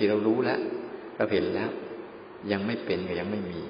[0.00, 0.60] ทีเรารู้แล้ว
[1.16, 1.70] เราเห็นแล้ว
[2.52, 3.60] ยังไม่เป็นก็ยังไม่มี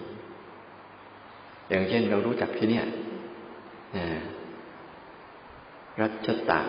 [1.68, 2.86] อย่างเช่นเรารู้จักที่เนี่ย
[6.00, 6.60] รัชตะ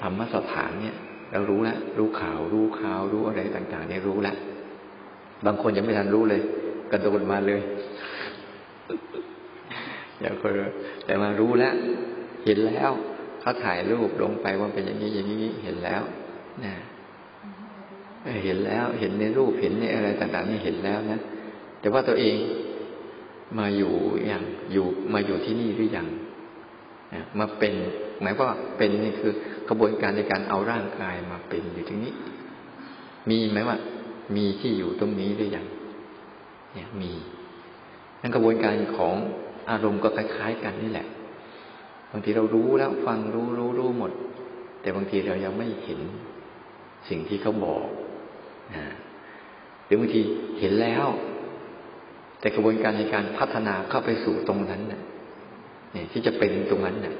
[0.00, 0.96] ธรรมสถานเนี่ย
[1.32, 4.36] เรารู้แล้วรู้ข่าวรู้ข่าวรู้อะไรต่าง ๆ เนี่ยรู้แล้ว
[5.46, 6.42] บางคนยังไม่ทันรู้เลย
[6.90, 7.60] กระโดดมาเลย
[10.20, 10.52] อย่างคน
[11.04, 11.74] แต่มารู้แล้ว
[12.44, 12.90] เห็นแล้ว
[13.40, 16.02] เขาถ่ายรูปลงไปว่าเป็นอย่างนี้อย่างนี้เห็นแล้ว
[16.64, 16.74] นะ
[18.44, 21.20] เห็นแล้ว เห็นในรูปเห็นในอะไรต่างๆนี่เห็นแล้วนะ
[21.80, 22.36] แต่ว่าตัวเอง
[23.58, 23.92] มาอยู่
[24.26, 24.42] อย่าง
[24.72, 26.06] อยู่มาอยู่ที่นี่หรือยัง
[27.38, 27.74] มาเป็น
[28.20, 29.32] หมายว่าเป็นนี่คือ
[29.68, 32.14] กระบวนการในการเอาร่างกายมาเป็นอยู่ตรงนี้
[33.30, 33.76] มีไหมว่า
[34.36, 35.66] มีที่อยู่ตรงนี้หรือยัง
[36.74, 37.12] เนี่ยมี
[38.20, 39.14] นั่นกระบวนการของ
[39.70, 41.06] อารมณ์ก็คล้ายๆกันนี่แหละ
[42.12, 44.12] บางทีเรารู้แล้วฟังรู้รู้รู้หมด
[44.80, 46.00] แต่บางทีเรายังไม่เห็น
[47.08, 47.84] สิ่งที่เขาบอก
[49.84, 50.20] หรือบางที
[50.60, 51.06] เห็นแล้ว
[52.40, 57.14] แต่กระบวนการในการพัฒนาเข้าไปสู่ตรงนั้นเนี่ยที่จะเป็นตรงนั้นเนี่ย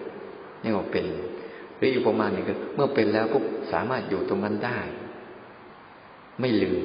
[0.62, 1.06] นี่ว่าเป็น
[1.76, 4.78] หรืออีกประมาณนึงก็เมื่อเป็นแล้วปุ๊บสามารถอยู่ตรงนั้นได้
[6.40, 6.80] ไม่ลืม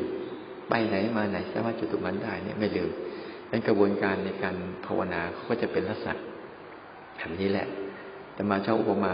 [0.70, 2.90] ไปไหนมาไหนสามารถอยู่ตรงนั้นได้เนี่ยไม่ลืม
[3.52, 4.56] นั้นกระบวนการในการ
[4.86, 6.16] ภาวนาเขาก็จะเป็นลักษณะ
[7.16, 7.68] แบบนี้แหละ
[8.34, 9.12] แต่มาเช่าอุปมา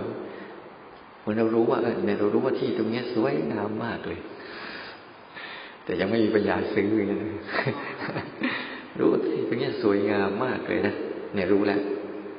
[1.20, 4.20] เหมือนเรารู้ว่าเออเรารู้ว่าที่ตรงนี้สวยงามมากเลย
[5.90, 7.20] แต่ยังไม่มีปัญญาซื้อเลย
[9.00, 10.96] รู้ที่ตรงนี้ยสวยงามมากเลยนะ
[11.34, 11.82] เนี่ยรู้แล้ว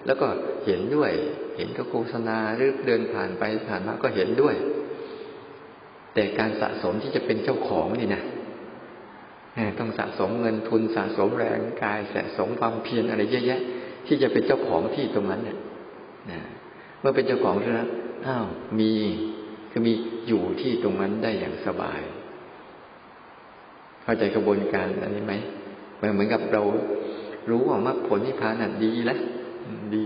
[0.07, 0.27] แล้วก็
[0.65, 1.13] เห็นด้วย
[1.57, 4.55] เห็นก็โฆษณาหรือเดินผ่านไปผ่านมาก็เห็นด้วย
[6.15, 8.23] แต่การสะสมที่จะเป็นเจ้าของนี่นะ
[9.79, 13.61] ต้องสะสมเงินทุนสะสมแรงกายสะสมความเพียรอะไรเยอะแยะ
[14.07, 15.59] ที่จะเป็นเจ้าของที่ตรงนั้นเนี่ย
[17.01, 17.89] เมื่อเป็นเจ้าของแล้ว
[18.27, 18.45] อ้าว
[18.81, 18.93] มี
[19.71, 19.93] คือมี
[20.29, 22.01] อยู่ที่ตรงนั้นได้อย่างสบาย
[24.11, 25.35] เข้าใจกระบวนการอันนี้ไหม
[26.15, 26.63] เหมือนกับเรา
[27.51, 29.19] รู้ว่ามรรคผลนิพพานน่ะดีแล้ว
[29.95, 30.05] ดี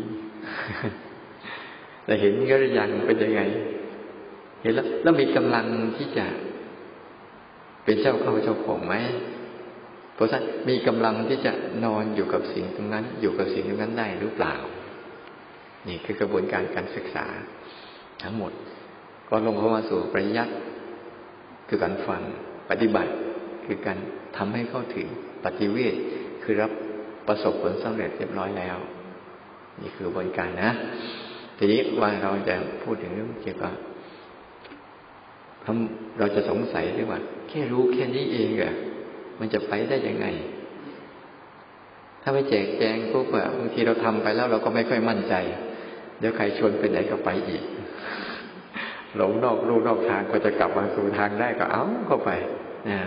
[2.04, 3.40] แต่เห็นก็ยังเป็นยังไง
[4.62, 5.66] เห็นแล้ว แล้วมีกำลัง
[5.96, 6.26] ที่จะ
[7.84, 8.94] เป็นเจ้าเข้าเจ้าของไหม
[10.14, 11.52] เพราะฉะนั้นมีกำลังที่จะ
[11.84, 14.54] นอนอยู่กับสิ่งตรงนั้น อยู่กับสิ่งตรงนั้นได้หรือเปล่า
[15.88, 17.26] นี่คือกระบวนการการศึกษา
[18.22, 18.52] ทั้งหมด
[19.28, 20.52] ก็ลงเข้ามาสู่ปริยัติ
[21.68, 22.22] คือการฟัง
[22.72, 23.12] ปฏิบัติ
[23.66, 23.98] คือการ
[24.36, 25.06] ทำให้เข้าถึง
[25.44, 25.94] ปฏิเวท
[26.42, 26.72] คือรับ
[27.26, 28.76] ประสบผลสำเร็จเรียบร้อยแล้ว
[29.80, 30.70] นี่คือกระบวนการนะ
[31.58, 33.74] ทีนี้ว่าเราจะพูดถึงเรื่องเกี่ยวกับ
[35.64, 38.74] ทำเราจะสงสัยด้วยว่า แค่รู้แค่นี้เองอะ
[39.40, 40.26] มันจะไปได้ยังไง
[42.22, 45.34] ถ้าไม่แจกแจงปุ๊บอะบางทีเราทำไปแล้วเราก็ไม่ค่อยมั่นใจ
[46.18, 47.62] เดี๋ยวใครชวนไปไหนก็ไปอีก
[49.16, 52.30] หลงนอกรูนอกทางก็จะกลับมาสู่ทางได้ก็เอ้าเข้าไป
[52.88, 52.98] นะ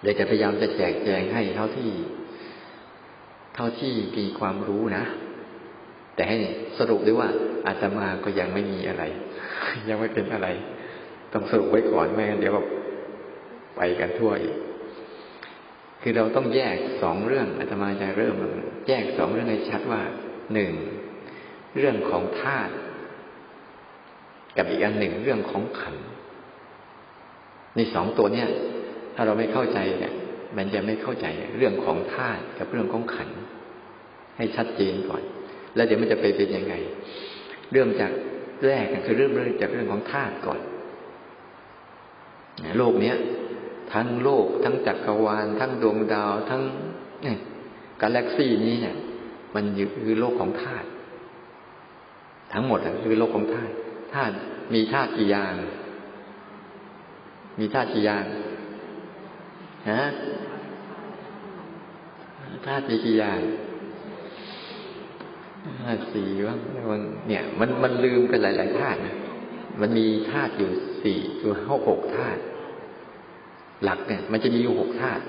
[0.00, 1.90] เดี๋ยวจะพยายามจะแจกแจงให้เท่าที่
[3.54, 5.04] เท่าที่มีความรู้นะ
[6.14, 6.36] แต่ให้
[6.78, 7.28] สรุปด้วยว่า
[7.66, 9.02] อาตมาก็ยังไม่มีอะไร
[9.88, 10.48] ยังไม่เป็นอะไร
[11.32, 12.62] ต้องสรุปไว้ก่อนไม่งั้นเดี๋ยวก็
[13.76, 14.56] ไปกันทั่วอีก
[16.02, 18.34] คือเราต้องแยกสองเรื่องอาตมาจะเริ่ม
[18.88, 20.02] แยกสองเรื่องให้ชัดว่า
[20.54, 20.72] หนึ่ง
[21.78, 22.72] เรื่องของธาตุ
[24.56, 25.96] กับอีกอันหนึ่งเรื่องของขัน
[27.76, 28.48] ในสองตัวเนี้ย
[29.16, 30.14] ถ้าเราไม่เข้าใจเนี่ย
[30.56, 33.28] มันจะไม่เข้าใจเรื่องของธาตุกับเรื่องของขัน
[34.36, 35.22] ให้ชัดเจนก่อน
[35.74, 36.74] แล้วเดี๋ยวมันจะไปเป็นยังไง
[37.72, 38.12] เริ่มจาก
[38.66, 40.60] แรกคือเริ่มเริ่มจากเรื่องของธาตุก่อน
[42.78, 43.16] โลกเนี้ย
[43.92, 46.62] ทั้งโลก ทั้งจักรวาล ทั้งดวงดาว ทั้ง
[48.02, 48.96] กาแล็กซี่นี้เนี่ย
[49.54, 49.64] มัน
[50.04, 50.86] คือโลกของธาตุ
[52.52, 53.72] ทั้งหมดคือโลกของธาตุ
[54.14, 54.34] ธาตุ
[54.74, 55.54] มีธาตุกี่อย่าง
[57.58, 58.24] มีธาตุกี่อย่าง
[59.88, 60.02] ฮะ
[62.66, 63.40] ธาตุมีกี่อย่าง
[65.82, 66.54] ธาตุสี่ว่า
[67.28, 69.14] เนี่ย มันมันลืมไปหลายๆธาตุนะ
[69.80, 70.70] มันมีธาตุอยู่
[71.02, 72.40] สี่อยู่ห้าหกธาตุ
[73.84, 75.22] หลักเนี่ย มันจะมีอยู่หกธาตุ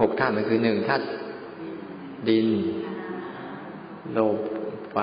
[0.00, 1.04] หกธาตุมันคือหนึ่งธาตุ
[2.28, 2.48] ดิน
[4.16, 4.36] ลม
[4.92, 4.98] ไฟ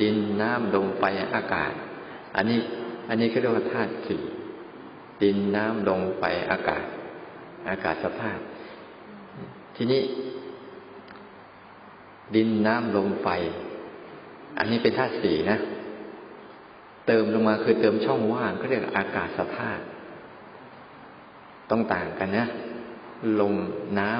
[0.00, 1.02] ดินน้ำลมไฟ
[1.34, 1.72] อากาศ
[2.36, 2.58] อันนี้
[3.08, 4.22] อันนี้ก็เรียกว่าธาตุสี่
[5.22, 6.84] ดินน้ำลมไฟอากาศ
[7.68, 8.38] อากาศสภาพ
[9.76, 10.02] ทีนี้
[12.34, 13.28] ดินน้ำลมไฟ
[14.58, 15.58] อันนี้เป็นธาตุสี่นะ
[17.06, 19.80] เติมลงมาคือเติมช่องว่างก็เรียกอากาศสภาพ
[21.70, 22.46] ต้องต่างกันนะ
[23.40, 23.54] ลม
[23.98, 24.12] น้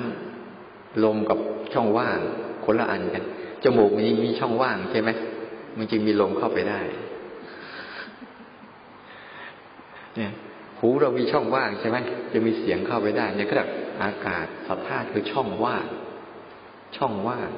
[0.47, 1.39] ำลมกับ
[1.73, 2.19] ช่องว่าง
[2.65, 3.25] คนละอันกัน
[3.63, 5.11] จมูกมันยังมีช่องว่างใช่ไหม
[5.79, 6.81] มันจึงมีลมเข้าไปได้
[10.17, 10.33] เนี่ย
[10.81, 11.97] หูเรามีช่องว่างใช่ไหม
[12.33, 13.71] จะมีเสียงเข้าไปได้เนี่ยก็แบบ
[14.03, 15.87] อากาศสัพพาสคือช่องว่าง
[16.97, 17.51] ช่องว่าง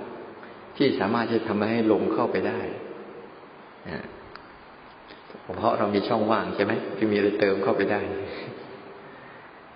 [0.77, 2.61] ที่สามารถจะทำให้ลมเข้าไปได้
[5.57, 8.01] เพราะเรามีช่องว่างใช่ไหมจะมีอะไรเติมเข้าไปได้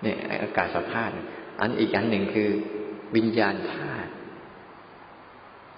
[0.01, 1.09] เนี่ยอากาศสัพพาส
[1.59, 2.49] อันอีกอันหนึ่งคือ
[3.15, 4.11] วิญญาณธาตุ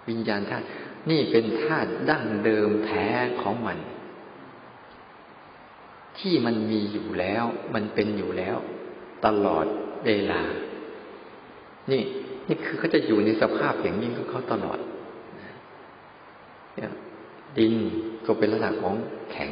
[0.09, 0.65] วิญญาณธาตุ
[1.09, 3.07] นี่เป็นธาตุดั้งเดิมแท้
[3.41, 3.77] ของมัน
[6.19, 8.57] ที่มันมีอยู่แล้ว มันเป็นอยู่แล้ว
[9.25, 9.65] ตลอด
[10.05, 10.41] เวลา
[11.91, 12.03] นี่
[12.47, 14.79] นี่คือเขาจะอยู่ในสภาพอย่างนี้ของเขาตลอด
[17.57, 17.73] ดิน
[18.25, 18.95] ก็เป็นลักษณะของ
[19.31, 19.51] แข็ง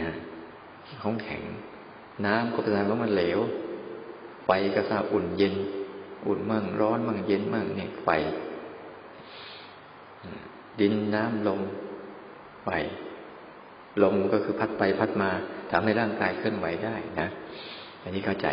[0.00, 0.10] นะ
[1.02, 1.42] ของแข็ง
[2.26, 3.38] น้ำก็เป็นลักษณะของมันเหลว
[4.44, 5.54] ไฟก็ทราอุ่นเย็น
[6.26, 8.08] อุ่นมั่งร้อนมั่งเย็นมั่งเนี่ยไฟ
[10.80, 11.60] ดินน้ำลม
[12.64, 12.68] ไฟ
[14.02, 15.30] ลมก็คือพัดไปพัดมา
[15.70, 17.28] ทำให้ร่างกายเคลื่อนไหวได้นะ
[18.02, 18.46] อันนี้เข้าใจ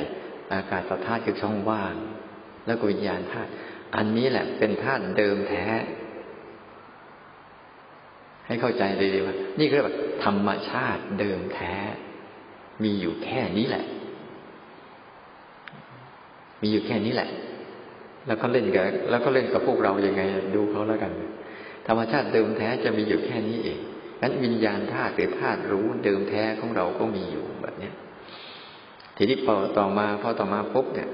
[0.54, 1.96] อากาศธาตุคือช่องว่าง
[2.66, 3.50] แล้วก็วิญญาณธาตุ
[3.96, 5.66] อันนี้แหละเป็นธาตุเดิมแท้
[8.48, 11.74] ให้เข้าใจเลยว่านี่เรียกว่าธรรมชาติเดิมแท้
[12.84, 13.86] มีอยู่แค่นี้แหละ
[16.62, 17.30] มีอยู่แค่นี้แหละ
[18.26, 20.22] แล้วเขาเล่นกับแล้วก็เล่นกับพวกเรายังไง
[20.56, 21.12] ดูเขาแล้วกัน
[21.88, 23.80] ธรรมชาติเดิมแท้จะมีอยู่แค่นี้เอง
[24.22, 27.94] นั้นวิญญาณธาตุหรือธาตุรู้เดิมแท้ของเราก็มีอยู่แบบเนี้ย
[29.18, 31.10] ทีนี้พอต่อมาพอต่อมาปุ๊บเนี่ย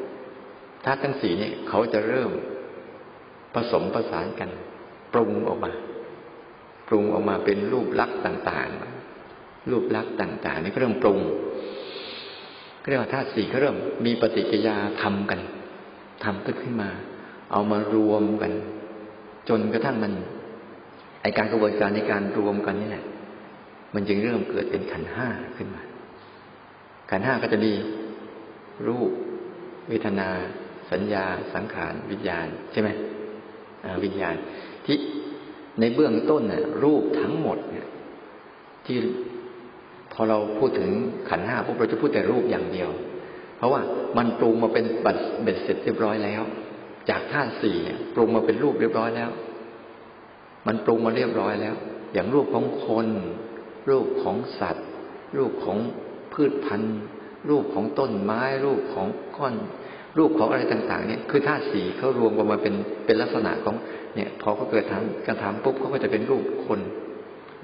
[0.86, 2.31] ธาตุทั้งสี่เนี่ยเขาจะเริ่ม
[3.54, 4.50] ผสมประสานกัน
[5.13, 5.71] ปรุงออกมา
[6.88, 11.19] ปรุงออกมาเป็นรูปลักษณ์ต่างๆ รูปลักษณ์ต่างๆนี่ก็เริ่มปรุง
[12.89, 15.39] เรียกว่าธาตุสี่เขาเริ่มมีปฏิกิยาทำกัน
[16.24, 16.89] ทำขึ้นมา
[17.51, 18.51] เอามารวมกัน
[19.50, 20.13] จนกระทั่งมัน
[21.27, 23.06] อการกระบวนการในการรวมกันนี่แหละ
[23.94, 25.27] มันจึงเริ่มเกิดเป็นขันห้า
[25.57, 25.81] ขึ้นมา
[27.12, 27.71] ขันห้าก็จะมี
[28.88, 29.12] รูป
[29.89, 30.29] เวทนา
[30.91, 32.89] สัญญา สังขาร วิญญาณ ใช่ไหม
[34.03, 34.35] วิญญาณ
[34.85, 34.97] ที่
[35.79, 37.88] ในเบื้องต้นน่ะ รูปทั้งหมดเนี่ย
[38.85, 38.97] ที่
[40.13, 40.91] พอเราพูดถึง
[41.30, 42.89] ขันห้าพวกเราจะพูดแต่รูปอย่างเดียว
[43.57, 43.81] เพราะว่า
[44.18, 46.41] มันปรุงมาเป็นบัตรเบ็ดเสร็จเรียบร้อยแล้ว
[47.09, 47.77] จากธาตุสี่
[48.15, 49.30] ปรุงมาเป็นรูปเรียบร้อยแล้ว
[50.68, 51.75] มันปรุงมาเรียบร้อยแล้ว
[52.14, 53.08] อย่างรูปของคน
[53.90, 54.88] รูปของสัตว์
[55.38, 55.78] รูปของ
[56.34, 57.00] พืชพันธุ์
[57.50, 59.56] รูปของต้นไม้ รูปของก้อน
[60.18, 62.74] รูปของอะไรต่าง ๆ เนี่ยคือธาตุสีเขารวมกันมาเป็น
[63.06, 63.75] เป็นลักษณะของ
[64.16, 66.80] เนี่ยพอเขาเกิดทำกระทำปุ๊บเขาก็จะเป็นรูปคน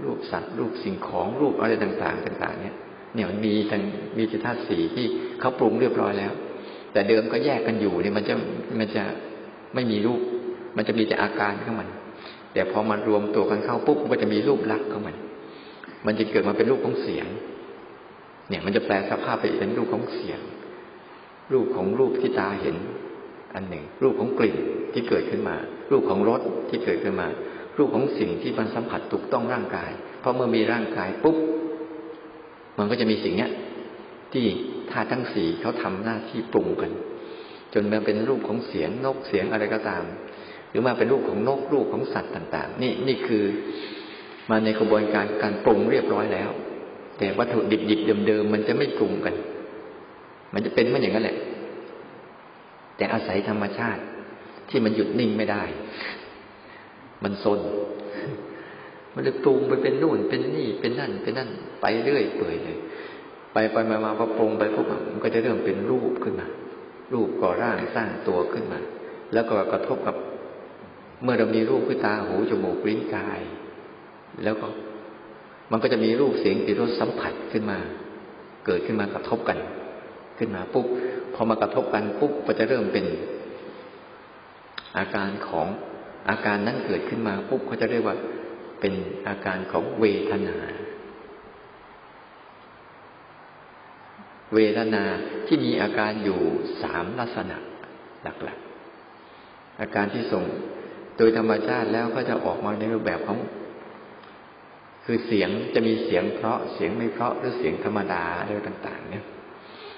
[0.04, 2.76] รูปสัตว์ รูปสิ่งของรูปอะไรต่างๆต่าง ๆ เนี่ย
[3.14, 3.82] เนี่ยมันมีทั้ง
[4.18, 5.06] มีธาตุสีที่
[5.40, 6.34] เขาปรุงเรียบร้อยแล้ว
[6.94, 8.36] แต่เดิมก็แยกกันอยู่เนี่ยมันจะ
[8.80, 9.04] มันจะ
[9.74, 10.22] ไม่มีรูป
[10.78, 11.90] มันจะมีแต่อาการของมัน
[12.54, 15.16] แต่พอมันรวมตัวกันเข้าปุ๊บมันก็จะมีรูปลักษณ์ของมัน
[16.06, 17.28] มันจะเกิดมาเป็นรูปของเสียง
[18.50, 20.40] เนี่ย มันจะแปลสภาพไปเป็นรูปของเสียง
[21.54, 22.76] รูปของรูปที่ตาเห็น
[23.54, 24.58] อันหนึ่ง รูปของกลิ่น
[24.94, 25.56] ที่เกิดขึ้นมา
[25.92, 27.28] รูปของรสที่เกิดขึ้นมา
[27.78, 31.38] รูปของสิ่งที่มันสัมผัสถูกต้องร่างกาย เพราะเมื่อมีร่างกายปุ๊บ
[32.78, 33.52] มันก็จะมีสิ่งเนี้ย
[34.34, 34.46] ที่
[34.92, 36.92] ธาตุทั้งสี่เขาทำหน้าที่ปรุงกัน
[37.74, 40.04] จนมันเป็นรูปของเสียงนกเสียงอะไรก็ตาม
[40.74, 43.44] รือมาเป็นรูปของนกรูปของสัตว์ต่าง ๆ นี่นี่คือ
[44.50, 46.52] มาในกระบวนการการปรุงเรียบร้อยแล้ว
[47.18, 49.36] แต่วัตถุดิบๆเดิมๆมันจะไม่ปรุงกัน
[50.54, 51.38] มันจะเป็นมันอย่างนั้นแหละ
[52.98, 54.02] แต่อาศัยธรรมชาติ
[54.70, 55.64] ที่มันหยุดนิ่งไม่ได้
[57.24, 57.60] มันซน
[59.14, 61.50] มันเลยปรุงไปเป็นนู่น เป็นนี่เป็นนั่น เป็นนั่น
[61.82, 62.78] ไปเรื่อยเปื่อยเลย
[63.54, 66.48] ไปไปมามาพอปรุงไปพวกมันก็จะเริ่มเป็นรูปขึ้นมา
[67.14, 68.80] รูปก่อร่างสร้างตัวขึ้นมา
[69.34, 70.16] แล้วก็กระทบกับ
[71.24, 73.40] เมื่อเรามีรูปคือตาหูจมูกลิ้นกาย
[74.44, 74.68] แล้วก็
[75.72, 77.80] มันก็จะมีรูปเสียงกลิ่นรสสัมผัสขึ้นมา
[78.66, 79.60] เกิดขึ้นมากระทบกัน
[80.38, 80.86] ขึ้นมาปุ๊บ
[81.34, 83.06] พอมากระทบกันปุ๊บก็จะเริ่มเป็น
[84.98, 85.68] อาการของ
[86.30, 88.16] อาการนั้นเกิดขึ้นมาปุ๊บเขาจะเรียกว่า
[88.80, 88.94] เป็น
[89.28, 90.58] อาการของเวทนา
[94.54, 95.04] เวทนา
[95.48, 96.40] ที่มีอาการอยู่
[96.82, 97.58] สามลักษณะ
[98.24, 100.44] หลักๆ อาการที่ส่ง
[101.20, 103.40] ดยธรรมชาติแล้วก็จะออกมาในรูปแบบของ
[105.06, 109.26] คือเสียงจะมีเสียงเพราะเสียงไม่เพราะหรือเสียงธรรมดาอะไรต่าง ๆ เนี่ย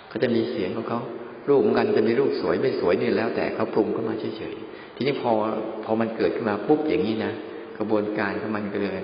[0.10, 1.02] เขาจะมีเสียงของเขา
[1.48, 5.32] รูปกันจะมีรูปสวยไม่สวยนี่แล้ว แต่เขาปรุงเข้ามาเฉยๆทีนี้พอ
[5.86, 7.34] พอมันเกิดขึ้นมาปุ๊บอย่างนี้นะ
[7.78, 9.00] กระบวนการของมันก็เลย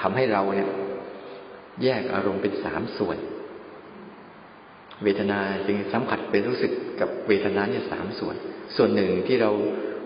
[0.00, 0.68] ทำให้เราเนี่ย
[1.82, 3.18] แยกอารมณ์เป็นสามส่วน
[5.02, 8.36] เวทนาจึงสัมผัสเป็นรู้สึกกับเวทนาเนี่ยสามส่วน
[8.76, 9.50] ส่วนหนึ่งที่เรา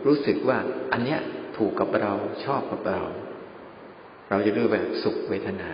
[0.07, 0.59] รู้สึกว่า
[0.93, 1.21] อันเนี้ย
[1.59, 2.13] ถูกกับเรา
[2.45, 3.03] ชอบกับเรา
[4.29, 5.71] เราจะรู้แบบสุขเวทนา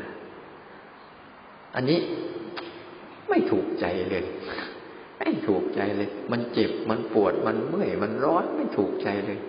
[1.75, 1.99] อันนี้
[3.29, 4.25] ไม่ถูกใจเลย
[5.19, 9.41] ไม่ถูกใจเลย มันเจ็บมันปวดมันเมื่อยมันร้อนไม่ถูกใจเลย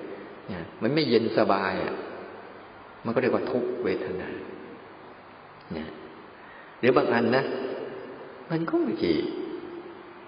[0.48, 1.96] เนี่ยมันไม่เย็นสบายอะ
[3.06, 4.30] มันก็เรียกว่าทุกเวทนา
[5.74, 5.90] เนี่ย
[6.80, 7.44] หรือบางอันนะ
[8.52, 9.14] มันก็ไม่ใช่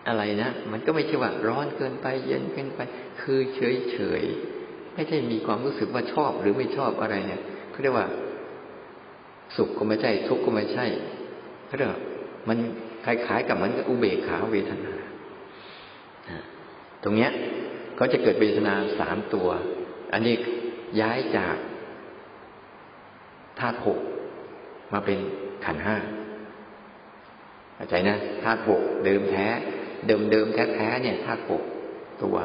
[0.08, 2.80] อะไรนะ มันก็ไม่ใช่ว่าร้อนเกินไปเย็นเกินไป
[3.22, 4.24] คือเฉยเฉย
[4.98, 8.08] ไม่ใช่มีความรู้สึกว่าชอบหรือไม่ชอบอะไรเนี่ยเขาเรียกว่า
[9.56, 10.86] สุขก็ไม่ใช่ทุกข์ก็ไม่ใช่
[11.66, 11.90] เขาเรียก
[12.48, 12.58] มัน
[13.06, 14.94] คล้ายๆกับมันอุเบกขาเวทนา
[17.04, 17.32] ตรงเนี้ย
[17.96, 19.48] เขาจะเกิดเวทนาสามตัว
[20.14, 20.36] อันนี้
[21.02, 21.56] ย้ายจาก
[23.60, 24.00] ธาตุหก
[24.94, 25.20] มาเป็น
[25.66, 25.96] ขันห้า
[27.76, 29.48] เข้าใจนะธาตุหกเดิมแท้
[30.08, 31.62] เดิมเดิมแท้แท้เนี่ยธาตุหก
[32.24, 32.36] ตัว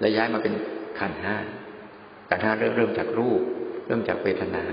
[0.00, 0.54] แล้วย้ายมาเป็น
[0.98, 1.36] ขันห้า
[2.32, 3.40] ขันห้าเริ่มเริ่มจากรูป
[3.86, 4.64] เริ่มจากเวทนา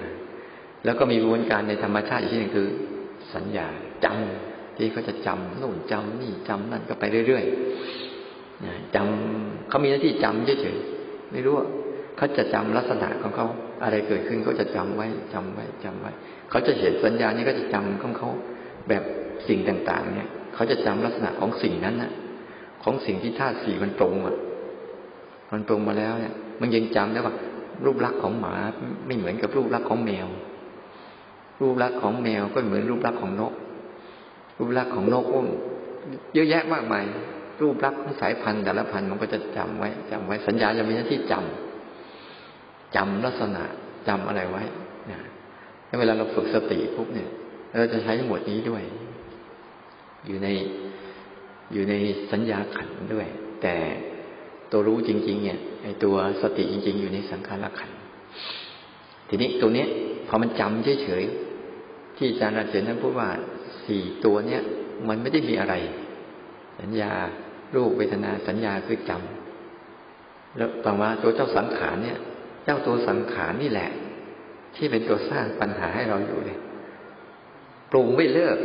[0.86, 2.68] แล้วก็มีกระบวนการในธรรมชาติอีกที่หนึ่งคือ
[3.34, 3.68] สัญญา
[4.06, 11.68] จำที่เขาจะจำนู่นจำนี่จำนั่นก็ไปเรื่อยๆจำเขามีหน้าที่จำเฉยๆไม่รู้ว่า
[12.18, 13.48] เขาจะจำลักษณะของเขา
[13.84, 16.12] อะไรเกิดขึ้นเขาจะจำไว้จำไว้จำไว้
[16.50, 18.30] เขาจะเห็นสัญญานี้ก็จะจำของเขา
[18.90, 19.04] แบบ
[19.48, 22.12] สิ่งต่าง ๆ เนี่ย เขาจะจำลักษณะของสิ่งนั้นนะ
[22.84, 24.36] ของสิ่งที่ธาตุสี่มันตรงอะ
[25.52, 27.34] มันตรงมาแล้วเนี่ย มันยังจำได้ว่า
[27.86, 28.54] รูปลักษณ์ของหมา
[29.06, 30.28] ไม่เหมือนกับรูปลักษณ์ของแมว
[31.62, 33.54] รูปลักษณ์ของแมวก็เหมือนรูปลักษณ์ของนก
[34.58, 35.48] รูปลักษณ์ของนกอุ้ม
[36.34, 37.04] เยอะแยะมากมาย
[37.62, 43.64] รูปลักษณ์ของสายพันธุ์แต่ละพันธุ์มันก็จะจำไว้จำไว้สัญญาจะมีหน้าที่จำจำลักษณะ
[44.08, 44.64] จำอะไรไว้
[45.12, 45.20] นะ
[46.00, 47.30] เวลาเราฝึกสติปุ๊บเนี่ย
[47.80, 48.84] เราจะใช้หมวดนี้ด้วย
[50.26, 50.48] อยู่ใน
[51.74, 51.94] อยู่ใน
[52.32, 53.28] สัญญาขันด้วย
[53.62, 53.76] แต่
[54.72, 57.90] ตัวรู้จริง ๆ เนี่ยไอตัวสติจริง ๆ อยู่ในสังขารขัน
[59.28, 59.88] ทีนี้ตัวเนี้ย
[60.28, 63.30] พอมันจำเฉยๆที่อาจารย์ราเจนท่านพูดว่า
[63.86, 64.62] สี่ตัวเนี้ย
[65.08, 65.76] มันไม่ได้มีอะไร
[66.80, 67.12] สัญญา
[67.76, 72.18] รูปเวทนาสัญญาคือจำแล้วต่อมาตัวเจ้าสังขารเนี่ย
[72.66, 73.90] เจ้าตัวสังขารนี่แหละ
[74.76, 76.58] ที่เป็นตัวสร้างปัญหาให้เราอยู่เลย
[77.92, 78.58] ปรุงไม่เลิก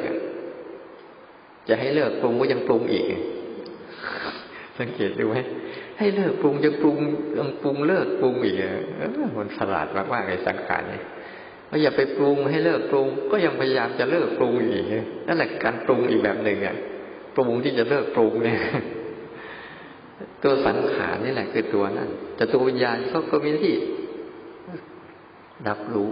[1.68, 3.04] จะให้เลิกปรุงก็ยังปรุงอีก
[4.78, 5.36] สังเกตดูไหม
[5.98, 6.96] ให้เลิกปรุงยังปรุง
[7.38, 8.56] ยังปรุงเลิกปรุงอีก
[9.36, 11.04] มันฉลาดมากๆในสังขารเนี่ย
[11.70, 14.84] ว่อย่าไปปรุงให้เลิกปรุง ก็ยังพยายามจะเลิกปรุงอีก
[15.26, 16.76] นั่นแหละการปรุงอีกแบบหนึ่งอะ
[17.34, 18.60] ปรุงที่จะเลิกปรุงเนี่ย
[20.42, 23.76] ตัวสังขารนี่แหละคือตัวนั้นแต่ตัววิญญาณเขาก็มีหน้าที่
[25.68, 26.08] รับรู้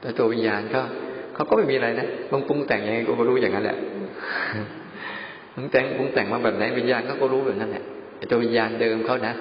[0.00, 0.82] แต่ตัววิญญาณก็
[1.34, 3.78] เขาก็ไม่มีอะไรนะมึงปรุงแต่งยังไงก็รู้อย่างนั้นแหละ
[5.54, 7.84] มึงแต่งปรุงแต่งมาแบบไหนวิญญาณเขาก็รู้แบบนั้นแหละ
[8.30, 9.34] ตัววิญญาณเดิมเขานะ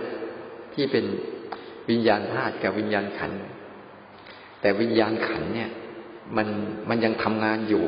[0.74, 1.06] ที่เป็น
[1.90, 3.32] วิญญาณธาตุกับวิญญาณขัน
[4.62, 5.70] แต่วิญญาณขันเนี่ย
[6.38, 6.48] มัน
[6.90, 7.86] มันยังทำงานอยู่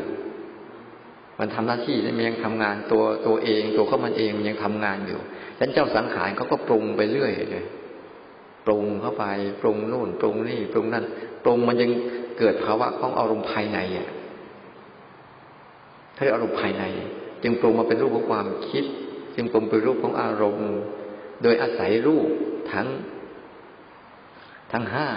[1.40, 5.20] มันทำหน้าที่มันยังทำงานตัวตัวเอง ตัวเขามันเองมันยังทำงานอยู่
[5.58, 7.66] ฉะนั้นเจ้าสังขารเขาก็ปรุงไปเรื่อยเลย
[8.66, 9.26] ปรุงเข้าไป
[9.62, 11.06] ปรุงนู่นปรุงนี่ปรุงนั่น
[11.44, 11.92] ปรุงมันยัง
[12.40, 14.10] เกิดภาวะของอารมณ์ภายในอะ
[16.16, 16.84] ถ้าเรียกอารมณ์ภายใน
[17.44, 18.84] จึงปรุงมาเป็นรูปของความคิด
[19.36, 20.72] จึงปรุงเป็นรูปของอารมณ์
[21.44, 22.28] โดยอาศัยรูป
[22.72, 22.88] ทั้ง
[24.72, 25.08] ทั้งห้า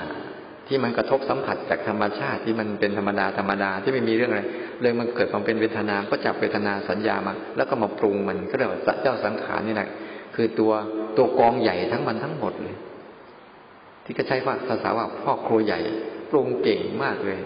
[0.66, 4.42] ที่มันกระทบสัมผัสจากธรรมชาติที่มันเป็นธรรมดาธรรมดาที่ไม่มีเรื่องอะไร
[4.80, 9.88] เลยมันเกิดความเป็นเวทนา ก็จับเวทนาสัญญามา แล้วก็มาปรุงมันก็เรียกว่าเจ้าสังขารนี่แหละ
[10.34, 10.72] คือตัว
[11.16, 12.76] ตัวกองใหญ่ทั้งมันทั้งหมดเลย
[14.04, 15.80] ที่ก็ใช้ว่าภาษาว่าพ่อครัวใหญ่
[16.30, 17.38] ปรุงเก่งมากเลย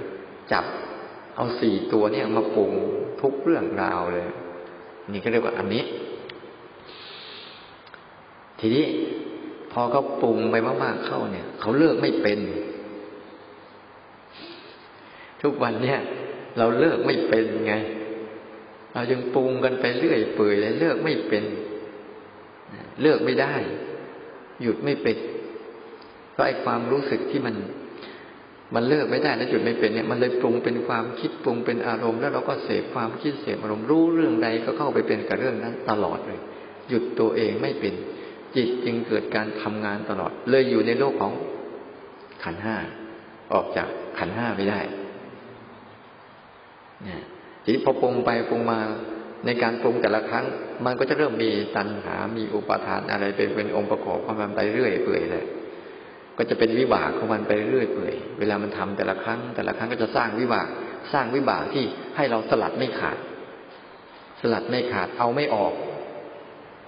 [0.53, 0.65] จับ
[1.37, 2.73] เอาสี่ตัวเนี่ยมาปรุง
[3.21, 4.27] ทุกเรื่องราวเลย
[5.13, 5.85] นี่ก็เรียกว่าอันนี้
[8.59, 8.87] ทีนี้
[9.73, 12.39] พอเขาปรุงไปมาก ๆ เข้าเนี่ย เขาเลิกไม่เป็น
[15.43, 16.01] ทุกวันเนี่ย
[16.59, 17.75] เราเลิกไม่เป็นไง
[18.93, 21.45] เราจึงปรุงกันไปเรื่อยเปื่อยเลยเลิกไม่เป็น
[23.03, 23.55] เลิกไม่ได้
[24.63, 25.17] หยุดไม่เป็น
[26.41, 27.55] ราะไอ้ความรู้สึกที่มัน
[28.75, 36.41] มันเลิกไม่ได้และหยุดไม่เป็นเนี่ยมันเลยปรุงเป็นความคิดปรุงเป็นอารมณ์ แล้วเราก็เสพความคิดเสพอารมณ์รู้เรื่องใดก็เข้าไปเป็นกับเรื่องนั้นตลอดเลย
[36.89, 37.95] หยุดตัวเองไม่เป็น
[38.57, 41.33] จิตจึงเกิดการทำงานตลอด เลยอยู่ในโลกของ
[42.45, 42.77] ขันห้า
[43.53, 44.81] ออกจากขันห้าไม่ได้
[47.05, 47.23] เนี่ย
[47.63, 48.79] ทีนี้พอปรุงไปปรุงมา
[49.47, 50.45] ในการปรุงแต่ละครั้ง
[50.85, 55.45] มันก็จะเริ่มมีตัณหา มีอุปาทานอะไรเป็นเป็นองค์ประกอบของมันไปเรื่อยเปื่อยเลย
[56.41, 60.69] ก็จะเป็นวิบากของมันไปเรื่อยเปื่อยเวลามันทำแต่ละครั้ง แต่ละครั้งก็จะสร้างวิบาก
[61.13, 61.85] สร้างวิบากที่
[62.17, 63.19] ให้เราสลัดไม่ขาด
[64.41, 65.73] สลัดไม่ขาดเอาไม่ออก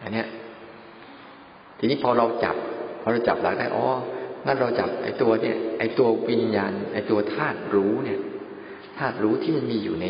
[0.03, 0.27] อันเนี้ย
[1.79, 2.57] ทีนี้พอเราจับ
[3.03, 3.87] พอเราจับหลักได้อ๋อ
[4.47, 8.21] นั่นเราจับไอ้ตัวเนี่ย ไอ้ตัววิญญาณไอ้ตัวธาตุรู้เนี่ย
[8.99, 10.07] ธาตุรู้ที่มันมีอยู่ใน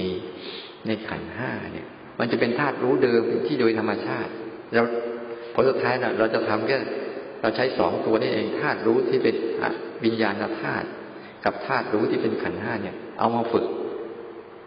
[0.86, 1.86] ในขันห้าเนี่ย
[2.20, 4.30] มันจะเป็นธาตุรู้เดิมที่โดยธรรมชาติ
[4.72, 4.82] เรา
[5.54, 6.78] ผลสุดท้ายนะเราจะทำแค่
[7.42, 9.34] เราใช้สองตัวนี้เองธาตุรู้ที่เป็น
[10.04, 10.86] วิญญาณธาตุ
[11.44, 13.64] กับธาตุรู้ที่เป็นขันห้าเนี่ย เอามาฝึก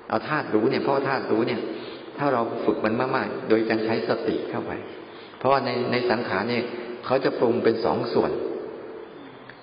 [0.09, 1.61] เอาธาตุรู้เนี่ยเพราะธาตุรู้เนี่ย
[2.17, 4.71] ถ้าเราฝึกมันมากๆ โดยการใช้สติเข้าไป
[5.37, 6.63] เพราะว่าในในสังขารเนี่ย
[7.05, 8.31] เขาจะปรุงเป็นสองส่วน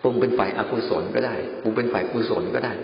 [0.03, 2.75] ปรุงเป็นฝ่ายอกุศลก็ได้ปรุงเป็นฝ่ายกุศลก็ได้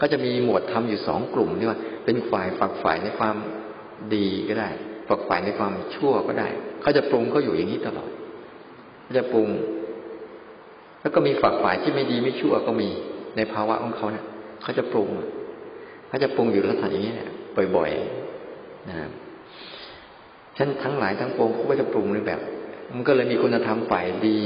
[0.00, 3.36] ก็จะมีหมวดทำอยู่สองกลุ่มนี่ว่า เป็นฝ่ายฝักฝ่ายในความ
[4.14, 4.70] ดีก็ได้
[5.08, 6.48] ฝักฝ่ายในความชั่วก็ได้
[6.82, 8.10] เขาจะปรุงเขาอยู่อย่างนี้ตลอด
[9.18, 9.48] จะปรุง
[11.00, 12.88] แล้วก็มีฝักฝ่ายที่ไม่ดีไม่ชั่วก็มี
[13.36, 14.24] ในภาวะของเขาเนะี่ย
[14.62, 15.08] เขาจะปรุง
[16.08, 17.30] เขาจะปรุงอยู่ลักษณะอย่างนี้เนี่ย
[17.76, 19.10] บ่อยๆนะครับ
[20.56, 22.40] ฉันทั้งหลายทั้งปวงเขาก็จะปรุงในแบบ
[22.94, 24.40] มันก็เลยมีคุณธรรมฝ่ายดี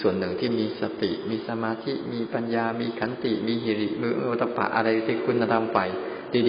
[0.00, 5.88] ส่วนหนึ่งที่มีสติ มีสมาธิ มีปัญญา มีขันติ มีหิริมืออุตปะอะไรที่คุณธรรมฝ่าย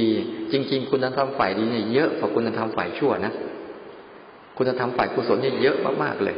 [0.01, 3.33] ดีๆ จริง ๆ คุณธรรมฝ่ายดีเนี่ยเยอะกว่าคุณธรรมฝ่ายชั่วนะ
[4.57, 6.37] คุณธรรมฝ่ายกุศลเนี่ยเยอะมากๆเลย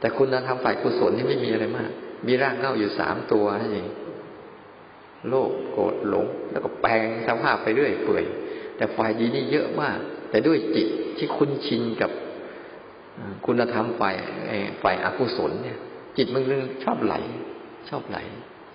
[0.00, 1.90] แต่คุณธรรมฝ่ายกุศลนี่ไม่มีอะไรมาก
[2.26, 3.88] มีร่างเง่าอยู่สามตัวนั่นเอง
[5.28, 8.24] โลภโกรธหลง แล้วก็แปลงสภาพไปเรื่อยเปื่อย
[8.76, 9.98] แต่ฝ่ายดีนี่เยอะมาก
[10.30, 10.88] แต่ด้วยจิต
[11.18, 12.10] ที่คุ้นชินกับ
[13.46, 14.14] คุณธรรมฝ่าย
[14.82, 15.78] ฝ่ายอกุศลเนี่ย
[16.16, 17.14] จิตมันเรื่องชอบไหล
[17.88, 18.18] ชอบไหล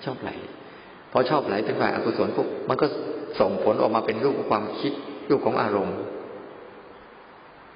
[0.05, 0.29] ชอบไหล
[1.11, 2.85] พอชอบไหลเป็นฝ่ายอกุศลปุ๊บมันก็
[3.39, 4.93] ส่งผลออกมาเป็นรูปของความคิด
[5.29, 5.97] รูปของอารมณ์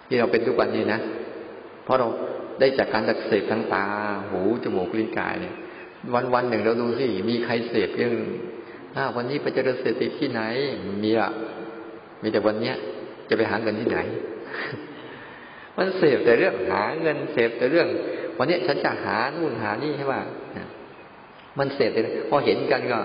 [0.07, 0.99] ที่เราเป็นทุกวันนี้นะ
[1.83, 2.07] เพราะเรา
[2.59, 3.85] ได้จากการจักเสพทั้งตา
[4.29, 5.55] หูจมูกลิ้นกายเนี่ย
[6.13, 8.13] วันวันหนึ่งเราดูสิมีใครเสพเรื่อง
[8.95, 10.41] อ้าวันนี้ไปเจริญเสติที่ไหน
[11.03, 11.31] มีอะ
[12.21, 12.75] มีแต่วันเนี้ย
[13.29, 13.99] จะไปหาเงินที่ไหน
[15.77, 17.88] มันเสพแต่เรื่องหาเงินเสพแต่เรื่อง
[18.38, 20.21] วันนี้ฉันจะหานู่นหานี่ใช่ป่ะ
[21.57, 22.99] มันเสพแต่พอเห็นกันก็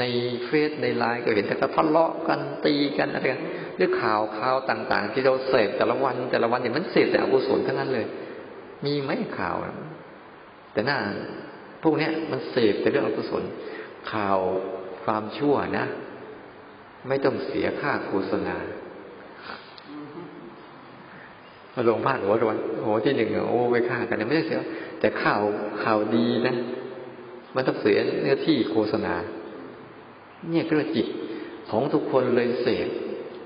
[0.00, 0.04] ใน
[0.46, 3.40] เฟซในไลน์ก็เห็นแต่ก็ทะเลาะกันตีกันอะไรกัน
[3.76, 8.06] เรื่องข่าวข่าวต่าง ๆ ที่เราเสพแต่ละวันแต่ละวันเนี่ยมันเสพแต่อกุศลทั้งนั้นเลย
[8.84, 9.56] มีไหมข่าว
[10.72, 10.98] แต่หน้า
[11.82, 13.42] พวกเนี้ยมันเสพแต่เรื่องอกุศล
[14.12, 14.38] ข่าว
[15.04, 15.84] ความชั่วนะ
[17.08, 18.56] ไม่ต้องเสียค่าโฆษณา
[21.74, 24.58] มาลงพาดหัวรวนโอ้ที่หนึ่งโอ้ไปฆ่ากันไม่ได้เสีย
[25.00, 25.42] แต่ข่าว
[25.84, 26.54] ข่าวดีนะ
[27.54, 29.14] มันต้องเสียเนื้อที่โฆษณา
[30.50, 31.06] เนี่ยก็จิต
[31.70, 32.88] ของทุกคนเลยเสพ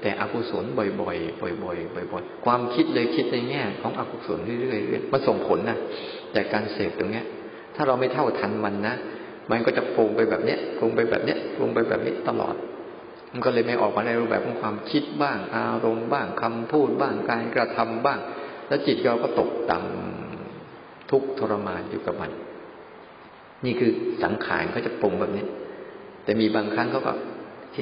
[0.05, 5.79] แต่อกุศลบ่อยๆ บ่อยๆ บ่อยๆ ความคิดเลยคิดในแง่ของอกุศลเรื่อยๆมันส่งผลนะ
[6.33, 7.25] แต่การเสพตรงเนี้ย
[7.75, 8.95] ถ้าเราไม่เท่าทันมันนะ
[9.51, 12.55] มันก็จะปรุงไปแบบเนี้ยปรุงไปแบบเนี้ยปรุงไปแบบนี้ตลอด
[13.33, 18.19] มันก็เลยไม่ออกมาในรูปแบบของความคิดบ้าง อารมณ์บ้างคำพูดบ้างการกระทำบ้าง
[18.69, 22.31] แล้วจิตเราก็ตกต่ำทุกทรมานอยู่กับมัน
[23.65, 23.91] นี่คือ
[24.23, 25.45] สังขารเขาจะปรุงแบบนี้
[26.25, 27.13] แต่มีบางครั้งเขาก็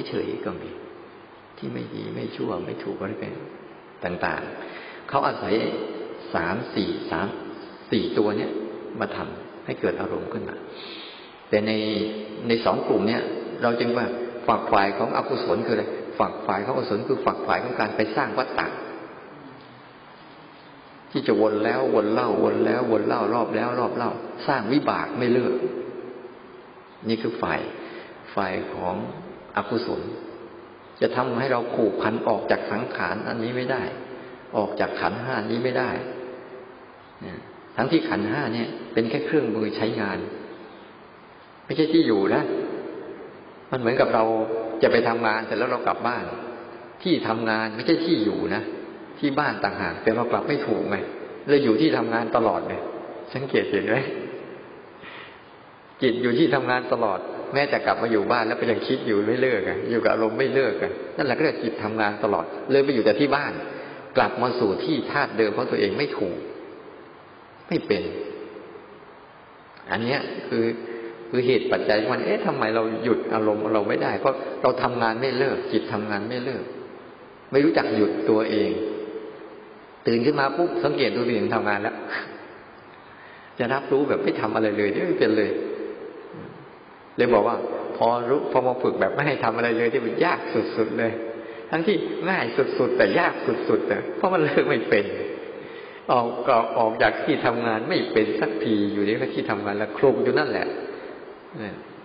[0.08, 0.70] เฉยๆก็มี
[1.62, 3.24] ที่ไม่ดีไม่ชั่วไม่ถูกอะไรไป
[4.04, 5.54] ต่างๆ เขาอาศัย
[6.34, 7.26] สามสี่สาม
[7.90, 8.50] สี่ตัวเนี้ย
[9.00, 10.56] มาทำให้เกิดอารมณ์ขึ้นมา
[11.48, 11.72] แต่ใน
[12.48, 13.22] ในสองกลุ่มเนี้ย
[13.62, 14.06] เราจึงว่า
[14.46, 15.84] ฝักฝ่ายของอกุศลคืออะไร
[16.18, 18.66] ฝักฝ่ายของอกุศลคือฝักฝ่ายของการไปสร้างวัฏฏะ
[21.10, 24.10] ที่จะวนแล้ววนเล่าวนแล้ววนเล่ารอบแล้ว รอบเล่า
[24.46, 25.54] สร้างวิบากไม่เลิก
[27.08, 27.60] นี่คือฝ่าย
[28.34, 28.94] ฝ่ายของ
[29.56, 30.00] อกุศล
[31.02, 33.82] จะทำให้เราผูกพันออกจากสังขารอันนี้ไม่ได้
[34.56, 35.90] ออกจากขันห้านี้ไม่ได้
[37.76, 40.18] ทั้งที่ขันห้าเนี่ย เป็นแค่เครื่องมือใช้งาน
[41.64, 42.42] ไม่ใช่ที่อยู่นะ
[43.70, 44.24] มันเหมือนกับเรา
[44.82, 46.24] จะไปทำงานเสร็จแล้วเรากลับบ้าน
[47.02, 48.62] ที่ทำงานไม่ใช่ที่อยู่นะ
[49.18, 50.96] ที่บ้านต่างหากแต่เรากลับไม่ถูกไง
[51.46, 52.80] เลยอยู่ที่ทำงานตลอดเลย
[53.34, 53.96] สังเกตเห็นไหม
[56.02, 57.20] จิตอยู่ที่ทำงานตลอด
[57.54, 63.52] แม้แต่กลับมาอยู่บ้านแล้วก็ยังคิดอยู่ไม่เลิกอะอยู่กับอารมณ์ไม่เลิกอะนั่นแหละก็เรียกจิตทำงานตลอด เลยไปอยู่แต่ที่บ้าน
[64.16, 66.36] กลับมาสู่ที่ธาตุเดิมเพราะตัวเองไม่ถูก
[67.68, 68.02] ไม่เป็น
[69.90, 70.64] อันเนี้ยคือ
[71.30, 76.64] คือเหตุปัจจัยมัน เอ๊ะทำไมเราหยุดอารมณ์เราไม่ได้ เพราะเราทำงานไม่เลิก จิตทำงานไม่เลิก
[77.52, 78.70] ไม่รู้จักหยุดตัวเอง
[80.06, 81.96] ตื่นขึ้นมาปุ๊บสังเกตดูตัวเองทำงานแล้ว
[83.58, 85.50] จะรับรู้แบบไม่ทำอะไรเลยไม่เป็นเลย
[87.16, 87.56] เลยบอกว่า
[87.96, 91.12] พอรู้พอมาฝึกแบบไม่ให้ทำอะไรเลยที่มันยากสุดๆเลย
[91.70, 91.96] ทั้งที่
[92.30, 92.44] ง่าย
[92.78, 93.34] สุดๆแต่ยาก
[93.68, 95.04] สุดๆแต่ยเพราะมันเลิกไม่เป็น
[96.10, 100.66] ออกก็ออกจากที่ทำงานไม่เป็นสักทีอยู่ในที่ทำงานแล้วคลุกอยู่นั่นแหละ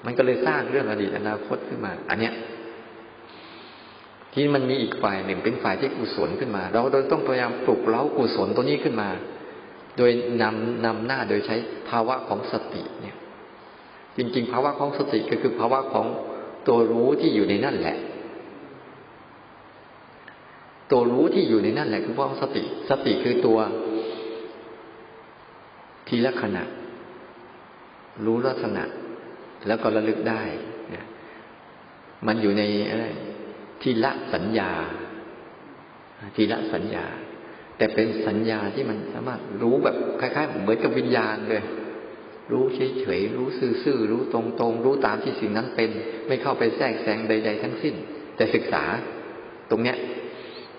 [0.06, 2.34] มันก็เลยสร้างเรื่องอดีตอนาคตขึ้นมา อันเนี้ย
[4.34, 9.10] ที่มันมีอีกฝ่ายหนึ่งเป็นฝ่ายที่กุศลขึ้นมา เราต้องพยายามปลุกเล้ากุศลตัวนี้ขึ้นมา
[9.98, 11.56] โดยนำนำหน้าโดยใช้
[11.90, 13.17] ภาวะของสติเนี่ย
[14.18, 16.06] จริง ๆ ภาวะของสติก็คือภาวะของ
[16.68, 17.98] ตัวรู้ที่อยู่ในนั่นแหละ
[20.92, 23.60] ตัวรู้ที่อยู่ในนั่นแหละ คือภาวะสติ สติคือตัว
[26.08, 26.64] ทีละขณะ
[28.26, 28.84] รู้ลักษณะ
[29.68, 30.42] แล้วก็ระลึกได้
[30.90, 31.06] เนี่ย
[32.28, 33.06] มันอยู่ในอะไร
[33.82, 34.72] ทีละสัญญา
[36.36, 37.06] ทีละสัญญา
[37.78, 41.64] แต่เป็นสัญญาที่มันสามารถรู้แบบคล้ายๆเหมือนกับวิญญาณเลย
[42.52, 43.48] รู้เฉยๆรู้
[43.84, 45.90] ซื่อๆรู้ตรงๆ รู้ตามที่สิ่งนั้นเป็น
[46.28, 47.96] ไม่เข้าไปแทรกแซงใด ๆ ทั้งสิ้น
[48.36, 48.84] แต่ศึกษา
[49.70, 49.98] ตรงเนี้ย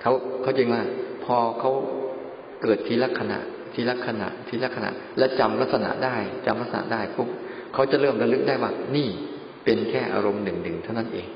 [0.00, 0.82] เขาเขาจริงว่า
[1.24, 1.70] พอเขา
[2.62, 3.38] เกิดทีละขณะ
[3.74, 7.28] ทีละขณะ ทีละขณะ และจำลักษณะได้จำลักษณะได้ปุ๊บ
[7.74, 9.08] เขาจะเริ่มระลึกได้ว่า นี่
[9.64, 11.28] เป็นแค่อารมณ์หนึ่งๆเท่านั้นเอง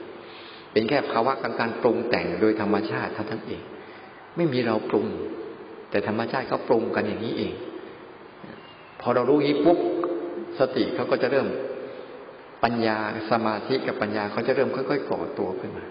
[0.73, 3.63] เป็นแค่ภาวะการการปรุงแต่งโดยธรรมชาติเท่านั้นเอง
[4.37, 5.07] ไม่มีเราปรุง
[5.91, 7.53] แต่ธรรมชาติเขาปรุงกันอย่างนี้เอง
[9.01, 9.79] พอเรารู้นี้ปุ๊บ
[10.59, 11.49] สติเขาก็จะเริ่ม
[12.65, 12.97] ปัญญา
[13.31, 15.85] สมาธิกับปัญญาเขาจะเริ่มค่อยๆก่อตัวขึ้นมา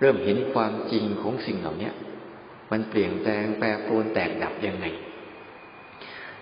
[0.00, 1.90] เริ่มเห็นความจริงของสิ่งเหล่านี้
[2.72, 4.86] มันเปลี่ยนแปลงแปรปรวนแตกดับยังไง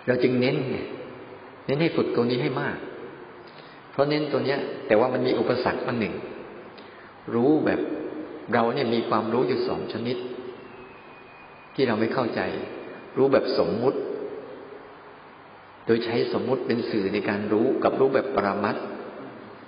[0.07, 0.57] เราจึงเน้น
[1.67, 2.77] เน้นให้ฝึกตัวนี้ให้มาก
[3.91, 6.15] เพราะเน้นตัวเนี้ย แต่ว่ามันมีอุปสรรคอันหนึ่ง
[7.35, 7.81] รู้แบบ
[8.53, 10.17] เราเนี่ยมีความรู้อยู่สองชนิด
[11.75, 12.41] ที่เราไม่เข้าใจ
[13.17, 13.99] รู้แบบสมมุติ
[15.91, 18.77] ดยใช้สมมุติเป็นสื่อในการรู้กับรู้แบบปรมัต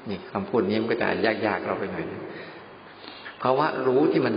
[0.08, 1.08] นี่คำพูดนี้มันก็จะ
[1.46, 2.22] ยากๆเราไปหน่อยนะ
[3.42, 4.34] ภาวะรู้ที่มัน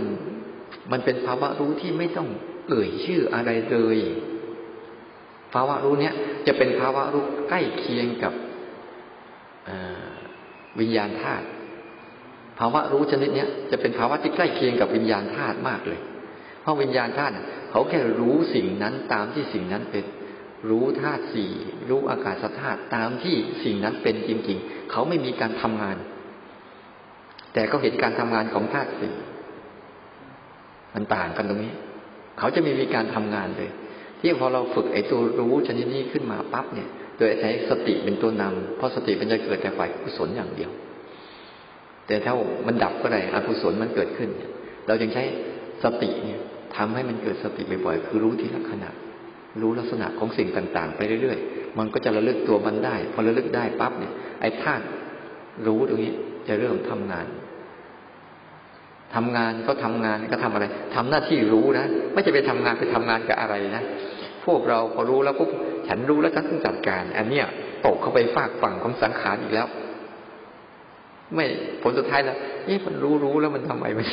[0.92, 2.28] มันเป็นภาวะรู้ที่ไม่ต้อง
[2.68, 3.98] เอ่ยชื่ออะไรเลย
[5.54, 6.14] ภาวะรู้เนี้ย
[6.46, 8.32] จะเป็นภาวะรู้ใกล้เคียงกับ
[10.80, 11.46] วิญญาณธาตุ
[12.58, 16.00] ภาวะรู้ชนิดเนี้ยจะเป็นภาวะที่ใกล้เคียงกับวิญญาณธาตุมากเลย
[16.60, 17.32] เพราะวิญญาณธาตุ
[17.70, 20.04] เขาแค่รู้สิ่งนั้นตามที่สิ่งนั้นเป็น
[20.70, 21.52] รู้ธาตุสี่
[21.88, 25.96] รู้อากาศธาตุตามที่สิ่งนั้นเป็นจริง ๆ เขาไม่มีการทำงาน
[27.54, 29.14] แต่เขาเห็นการทำงานของธาตุสี่
[30.94, 31.74] มันต่างกันตรงนี้
[32.38, 33.70] เขาจะไม่มีการทำงานเลย
[34.20, 40.70] ที่พอเราฝึกไอ้ตัวรู้ชนิดนี้ขึ้นมาปั๊บเนี่ย โดยใช้สติเป็นตัวนำเพราะสติมันจะเกิดแต่ฝ่ายกุศลอย่างเดียว
[42.06, 42.32] แต่ถ้า
[42.66, 44.30] มันดับก็ได้อกุศลมันเกิดขึ้น
[44.86, 45.22] เราจึงใช้
[45.84, 46.40] สติเนี่ย
[46.76, 48.90] ทำให้มันเกิดสติบ่อยๆคือรู้ทีละขณะ
[49.62, 54.84] รู้ลักษณะของสิ่งต่างๆ ไปเรื่อยๆ มันก็จะระลึกตัวมันได้ พอระลึกได้ปั๊บเนี่ย ไอ้ธาตุ
[55.66, 56.12] รู้ตรงนี้
[56.48, 57.26] จะเริ่มทำงาน
[59.14, 60.64] ทำงานก็ทำงานก็ทำอะไร
[60.94, 63.82] ทำหน้าที่รู้นะ ไม่จะไปทำงานไปทำงานกับอะไรนะ
[64.44, 65.50] พวกเราพอรู้แล้วปุ๊บ
[65.88, 67.46] ฉันรู้แล้วฉันต้องจัดการ อันเนี้ย
[67.86, 69.66] ตกเข้าไปฝากฝั่งของสังขารอีกแล้ว
[71.34, 71.44] ไม่
[71.82, 72.38] ผลสุดท้ายแล้ว
[72.68, 74.06] นี่มันรู้รู้แล้วมันทำไมมัน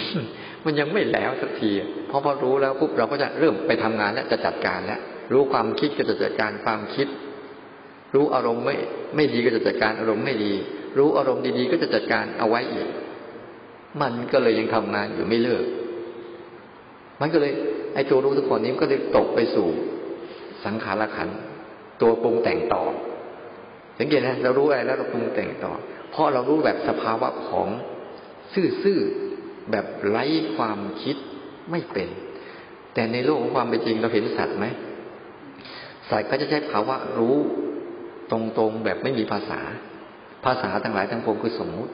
[0.65, 1.69] มันยังไม่แล้วสักที
[2.10, 4.99] พอพอรู้แล้วปุ๊บเราก็จะเริ่มไปทำงานแล้วจะจัดการแล้ว
[5.34, 7.08] รู้ความคิดก็จะจัดการความคิด
[8.15, 8.76] รู้อารมณ์ไม่
[9.15, 10.54] ไม่ดีก็จะจัดการอารมณ์ไม่ดี
[10.98, 12.88] รู้อารมณ์ดีๆ ก็จะจัดการเอาไว้อีก
[14.02, 15.63] มันก็เลยยังทำงานอยู่ไม่เลิก
[17.22, 17.54] มันก็เลย
[17.93, 19.67] ไอ้ตัวรู้ทุกคนนี้ก็เลยตกไปสู่
[20.65, 21.30] สังขารขัน
[22.02, 22.84] ตัวปรุงแต่งต่อ
[24.00, 25.74] สังเกตนะเรารู้อะไรแล้วเราปรุงแต่งต่อ
[26.12, 27.67] เพราะเรารู้แบบสภาวะของ
[28.84, 31.15] ซื่อๆแบบไร้ความคิด
[31.72, 32.10] ไม่เป็น
[32.93, 34.65] แต่ในโลกของความเป็นจริงเราเห็นสัตว์ไหม
[36.10, 37.38] สัตว์ก็จะใช้ภาวะรู้
[38.32, 39.60] ตรงๆแบบไม่มีภาษา
[40.46, 41.94] ภาษาทั้งหลายทั้งปวงคือสมมุติ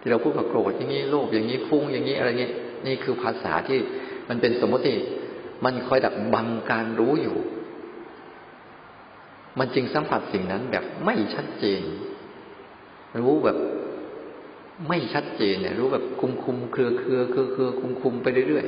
[0.00, 2.54] ที่เราพูดว่าโกรธอย่างนี้โลภอย่างนี้ฟุ้งอย่างนี้อะไรเงี้ย
[2.86, 3.78] นี่คือภาษาที่
[4.28, 4.94] มันเป็นสมมติ
[5.64, 7.38] มันคอยดักบังการรู้อยู่
[9.58, 11.82] มันจึงสัมผัสสิ่งนั้นแบบไม่ชัดเจน
[13.20, 13.56] รู้แบบ
[14.88, 18.66] ไม่ชัดเจนเนี่ยรู้แบบคุมคุมเครือเครือเครือเครือคุมคุมไปเรื่อย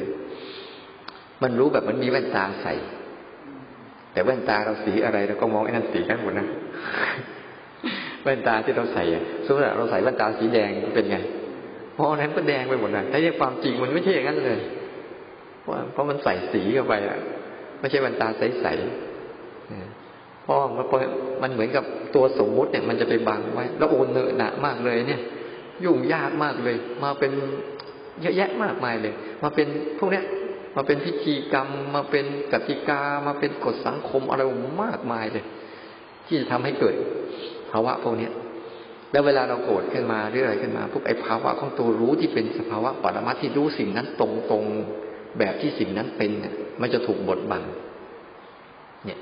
[0.71, 2.75] ๆมันรู้แบบมันมีแว่นตาใส่
[4.13, 6.47] แต่แว่นตาเราสีอะไรเราก็มองไอ้นั่นสีกันหมดนะ
[8.23, 9.05] แว่นตาที่เราใส่
[9.45, 11.19] สมมติเราใส่แว่นตาสีแดงเป็นไง
[11.95, 14.59] เพราะนั้นก็แดงไปหมดนะแต่ในความจริงมันไม่ใช่อย่างนั้นเลย
[15.61, 17.19] เพราะเพราะมันใส่สีเข้าไปอะ
[17.81, 20.87] ไม่ใช่แว่นตาใสๆเพราะมัน
[21.43, 25.21] มันเหมือนกับตัวสมมุติเนี่ย มันจะไปบังไว้ แล้วโอนเนอะหนามากเลยเนี่ย
[25.85, 27.33] ยุ่งยากมากเลย มาเป็น
[28.21, 29.67] เยอะแยะมากมายเลย มาเป็น
[29.99, 30.25] พวกเนี้ย
[30.77, 34.43] มาเป็นพิธีกรรม มาเป็นกติกา มาเป็นกฎสังคมอะไร
[34.83, 35.45] มากมายเลย
[36.27, 36.95] ที่จะทำให้เกิด
[37.71, 38.29] ภาวะพวกนี้
[39.13, 47.63] แล้วเวลาเราโกรธขึ้นมาเรื่อยขึ้นมาพวกไอ้ภาวะของตัวรู้ที่เป็นสภาวะปรมัตที่รู้สิ่งนั้นตรงๆแบบที่สิ่งนั้นเป็นเนี่ย มันจะถูกบดบัง
[49.07, 49.19] เนี่ย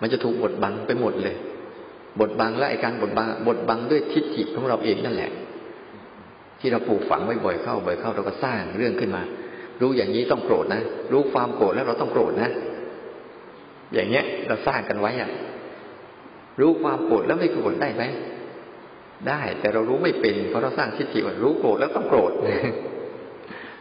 [0.00, 1.36] มันจะถูกบดบังไปหมดเลย
[2.20, 5.30] บดบังและไอการบดบังบดบังด้วยทิฏฐิของเราเองนั่นแหละ
[6.60, 9.22] ที่เราปลูกฝังไว้บ่อยเข้าบ่อยเข้าเราก็สร้างเรื่องขึ้นมา
[9.80, 12.50] รู้อย่างนี้ต้องโกรธนะ รู้ความโกรธแล้วเราต้องโกรธนะ
[13.94, 15.30] อย่างเงี้ย เราสร้างกันไว้อะ
[16.60, 18.04] รู้ความโกรธแล้วไม่โกรธได้ไหม
[19.28, 22.32] ได้ แต่เรารู้ไม่เป็น เพราะเราสร้างทิฏฐิว่ารู้โกรธแล้วต้องโกรธ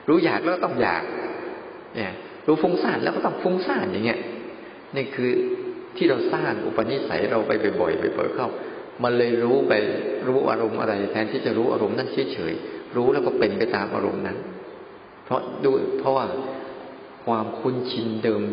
[0.07, 1.03] รู้อยากแล้วต้องอยาก
[1.95, 2.12] เนี่ย
[2.47, 4.19] รู้ฟุ้งซ่านแล้วก็ต้องฟุ้งซ่านอย่างเงี้ย
[4.95, 5.31] นี่คือ
[5.97, 8.49] ที่เราสร้างอุปนิสัยเราไปบ่อยๆบ่อยๆเข้า
[9.03, 9.73] มันเลยรู้ไป
[10.27, 14.38] รู้อารมณ์อะไร แทนที่จะรู้อารมณ์นั้นเฉยๆรู้แล้วก็เป็นไปตามอารมณ์นั้น
[15.27, 16.25] เพราะดูเพราะว่า
[17.25, 18.07] ความคุ้นชิน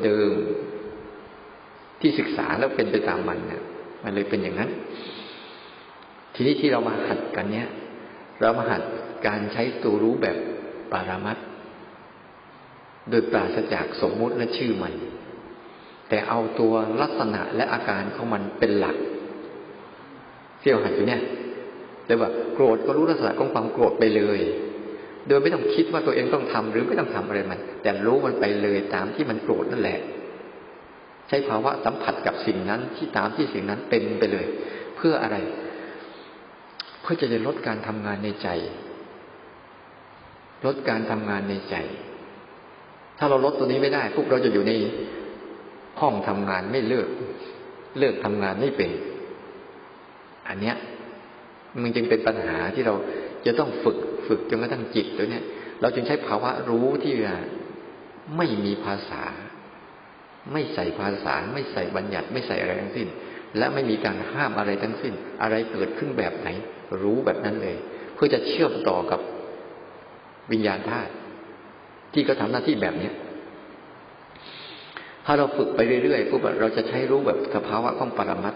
[0.04, 3.62] เดิมๆที่ศึกษาแล้วเป็นไปตามมันเนี่ย
[4.02, 4.70] มันเลยเป็นอย่างนั้น
[6.34, 7.68] ทีนี้ที่เรามาหัดกันเนี้ย
[8.40, 8.82] เรามาหัด
[9.26, 10.36] การใช้ตัวรู้แบบ
[10.92, 11.38] ปารามัต
[13.10, 14.94] โดยปราศจากสมมุติและชื่อมัน
[16.08, 18.96] แต่เอาตัวลักษณะและอาการของมันเป็นหลัก
[20.60, 21.22] ที่เราหัดอยู่เนี่ย
[22.06, 24.40] เลยว่าโกรธก็รู้ลักษณะของความโกรธไปเลย
[25.28, 29.98] โดยไม่ต้องคิดว่าตัวเองต้องทำหรือไม่ต้องทำอะไรมัน แต่รู้มันไปเลยตามที่มันโกรธนั่นแหละ
[31.28, 34.46] ใช้ภาวะสัมผัสกับสิ่งนั้นที่ตามที่สิ่งนั้นเป็นไปเลย
[34.96, 35.36] เพื่ออะไร
[37.02, 38.48] เพื่อจะลดการทำงานในใจ
[40.66, 41.76] ลดการทำงานในใจ
[43.18, 44.72] ถ้าเราลดตัวนี้ไม่ได้พวกเราจะอยู่ใน
[46.00, 47.08] ห้องทำงานไม่เลิก
[47.98, 48.90] เลิกทำงานไม่เป็น
[50.48, 50.76] อันเนี้ย
[51.82, 52.94] มันจึงเป็นปัญหาที่เรา
[53.46, 55.44] จะต้องฝึก ฝึกจนกระทั่งจิตตัวเนี้ย
[55.80, 57.14] เราจึงใช้ภาวะรู้ที่
[58.36, 59.22] ไม่มีภาษา
[60.52, 63.08] ไม่ใส่ภาษา ไม่ใส่บัญญัติไม่ใส่อะไรทั้งสิ้น
[63.58, 66.48] และไม่มีการห้ามอะไรทั้งสิ้น อะไรเกิดขึ้นแบบไหน
[67.02, 67.76] รู้แบบนั้นเลย
[68.14, 69.20] เพื่อจะเชื่อมต่อกับ
[70.52, 71.12] วิญญาณธาตุ
[72.12, 73.14] ที่ก็ทำหน้าที่แบบเนี้ย
[75.26, 78.54] ถ้าเราฝึกไปเรื่อยๆปุ๊บเราจะใช้รู้แบบสภาวะของปรมัต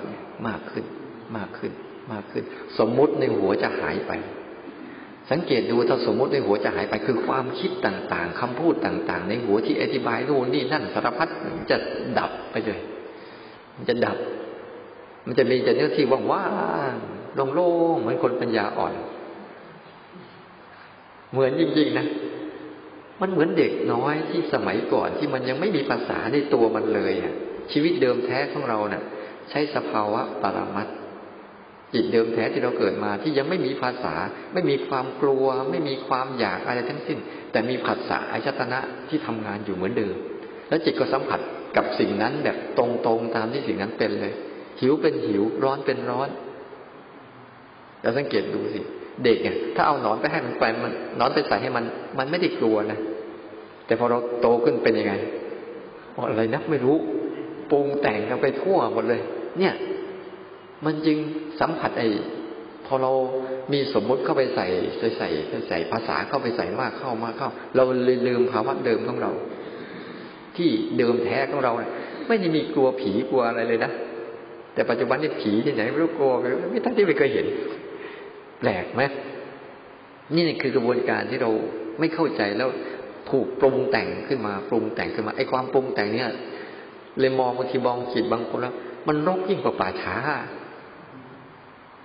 [0.48, 0.84] มากขึ้น
[1.36, 1.72] มากขึ้น
[2.12, 2.44] มากขึ้น
[2.78, 4.12] สมมุติในหัวจะหายไป
[5.30, 11.28] สังเกตดูถ้าสมมติในหัวจะหายไปคือความคิดต่างๆคำพูดต่าง ๆ ในหัวที่อธิบายโน่นนี่นั่นสารพัด
[11.70, 11.76] จะ
[12.18, 12.80] ดับไปเลย
[13.76, 14.18] มันจะดับ
[15.26, 16.46] มันจะมีแต่เนื้อที่ว่า
[16.92, 18.92] งๆโล่งๆเหมือนคนปัญญาอ่อน
[21.32, 22.06] เหมือนจริงๆนะ
[23.20, 27.34] มันเหมือนเด็กน้อยที่สมัยก่อนที่มันยังไม่มีภาษาในตัวมันเลยอะ
[27.72, 29.02] ชีวิตเดิมแท้ของเราเนะ่ะ
[29.50, 30.88] ใช้สภาวะปรมัด
[31.94, 34.14] จิตเดิมแท้ที่เราเกิดมาที่ยังไม่มีภาษา
[34.54, 37.18] ไม่มีความกลัว ไม่มีความอยากอะไรทั้งสิ้น
[37.52, 40.14] แต่มีภาษาอายตนะที่ทำงานอยู่เหมือนเดิม
[40.68, 41.40] แล้วจิตก็สัมผัส
[41.76, 44.34] กับสิ่งนั้นแบบตรงๆตามที่สิ่งนั้นเป็นเลย
[44.80, 46.28] หิวเป็นหิวร้อนเป็นร้อน
[48.02, 48.80] เราสังเกตดูสิ
[49.24, 51.84] เด็กเนี่ยถ้าเอาหนอนไปให้มันไปมันนอนไปใส่ให้มัน
[52.18, 52.98] มันไม่ได้กลัวนะ
[53.86, 55.14] แต่พอเราโตขึ้นเป็นยังไง
[56.30, 56.96] อะไรนักไม่รู้
[57.70, 59.20] ปรุงแต่งกันไปทั่วหมดเลย
[59.58, 59.74] เนี่ย
[60.84, 61.18] มันจึง
[61.60, 62.08] สัมผัสไอ้
[62.86, 63.12] พอเรา
[63.72, 64.66] มีสมมุติเข้าไปใส่
[64.98, 65.28] ใส่ใส่
[65.68, 69.32] ใส่ภาษาเข้าไปใส่มากเข้ามากเข้า เราเลยลืมภาวะเดิมของเรา
[70.56, 71.90] ที่เดิมแท้ของเราเนี่ย
[72.26, 73.92] ไม่ได้มีกลัวผีกลัวอะไรเลยนะ
[74.74, 76.32] แต่ปัจจุบันนี่ผีที่ไหนไม่รู้กลัว
[76.70, 77.46] ไม่ทั้งที่ไม่เคยเห็น
[78.60, 79.02] แปลกไหม
[80.34, 81.50] นี่คือกระบวนการที่เรา
[81.98, 82.68] ไม่เข้าใจแล้ว
[83.30, 86.30] ถูกปรุงแต่งขึ้นมาปรุงแต่งขึ้นมาไอ้ความปรุงแต่งเนี่ย
[87.20, 88.74] เลยมองบางทีมองจิตบางคนแล้ว
[89.08, 90.16] มันรกยิ่งกว่าป่าช้า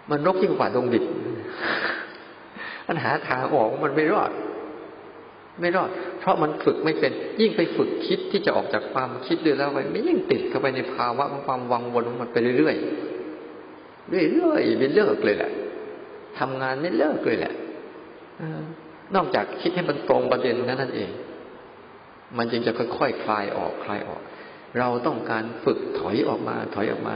[0.10, 1.06] มันรกยิ่งกว่าดงดิบ
[2.88, 4.32] มันหาทางออกมันไม่รอด
[5.62, 5.90] ไม่รอด
[6.20, 7.12] เพราะมันฝึกไม่เป็น
[7.42, 15.52] ยิ่งไปฝึกคิดที่จะออกจากความคิดเรื่อยแล้วไปไม่ยิ่งติดเข้าไปในภาวะของความวังวนของมันไปเรื่อยๆเรื่อยๆไม่เลิกเลยแหละ
[16.40, 17.54] ทำงานไม่เลิกเลยแหละ
[19.16, 21.12] นอกจากคิดให้มันตรงประเด็นนั้นนั่นเอง
[22.38, 24.22] มันจึงจะค่อยๆคลายออกคลายออก
[24.80, 27.16] เราต้องการฝึกถอยออกมา ถอยออกมา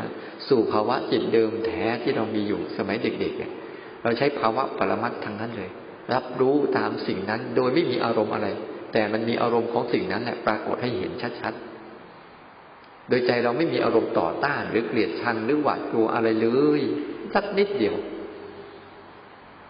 [0.50, 3.52] สู่ภาวะจิตเดิมแท้ที่เรามีอยู่สมัยเด็กๆเนี่ย
[4.04, 5.70] เราใช้ภาวะปรมัตทางนั้นเลย
[6.14, 8.48] รับรู้ตามสิ่งนั้นโดยไม่มีอารมณ์อะไร
[8.94, 16.48] แต่มันมีอารมณ์ของสิ่งนั้นแหละปรากฏให้เห็นชัดๆ โดยใจเราไม่มีอารมณ์ต่อต้านหรือเกลียดชังหรือหวาดกลัวอะไรเล
[16.80, 16.82] ย
[17.34, 17.96] สักนิดเดียว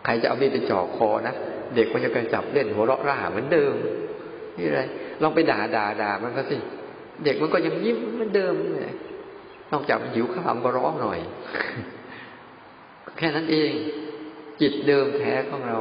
[0.05, 1.35] ใครจะเอามีดไปจ่อคอนะ
[1.75, 3.73] เด็กมันจะกระจับเล่นหัวเราะร่าเหมือนเดิม
[4.57, 4.81] นี่อะไร
[5.21, 6.57] ลองไปด่าด่าด่ามันก็สิ
[7.23, 8.95] เด็กมันก็ยังยิ้มเหมือนเดิมเลย
[9.71, 11.19] นอกจากหิวข้าวก็ร้องหน่อย
[13.17, 13.71] แค่นั้นเอง
[14.61, 15.77] จิตเดิมแท้ของเรา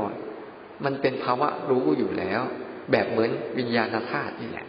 [0.85, 2.41] มันเป็นภาวะรู้อยู่แล้ว
[2.91, 4.67] แบบเหมือนวิญญาณธาตุนี่แหละ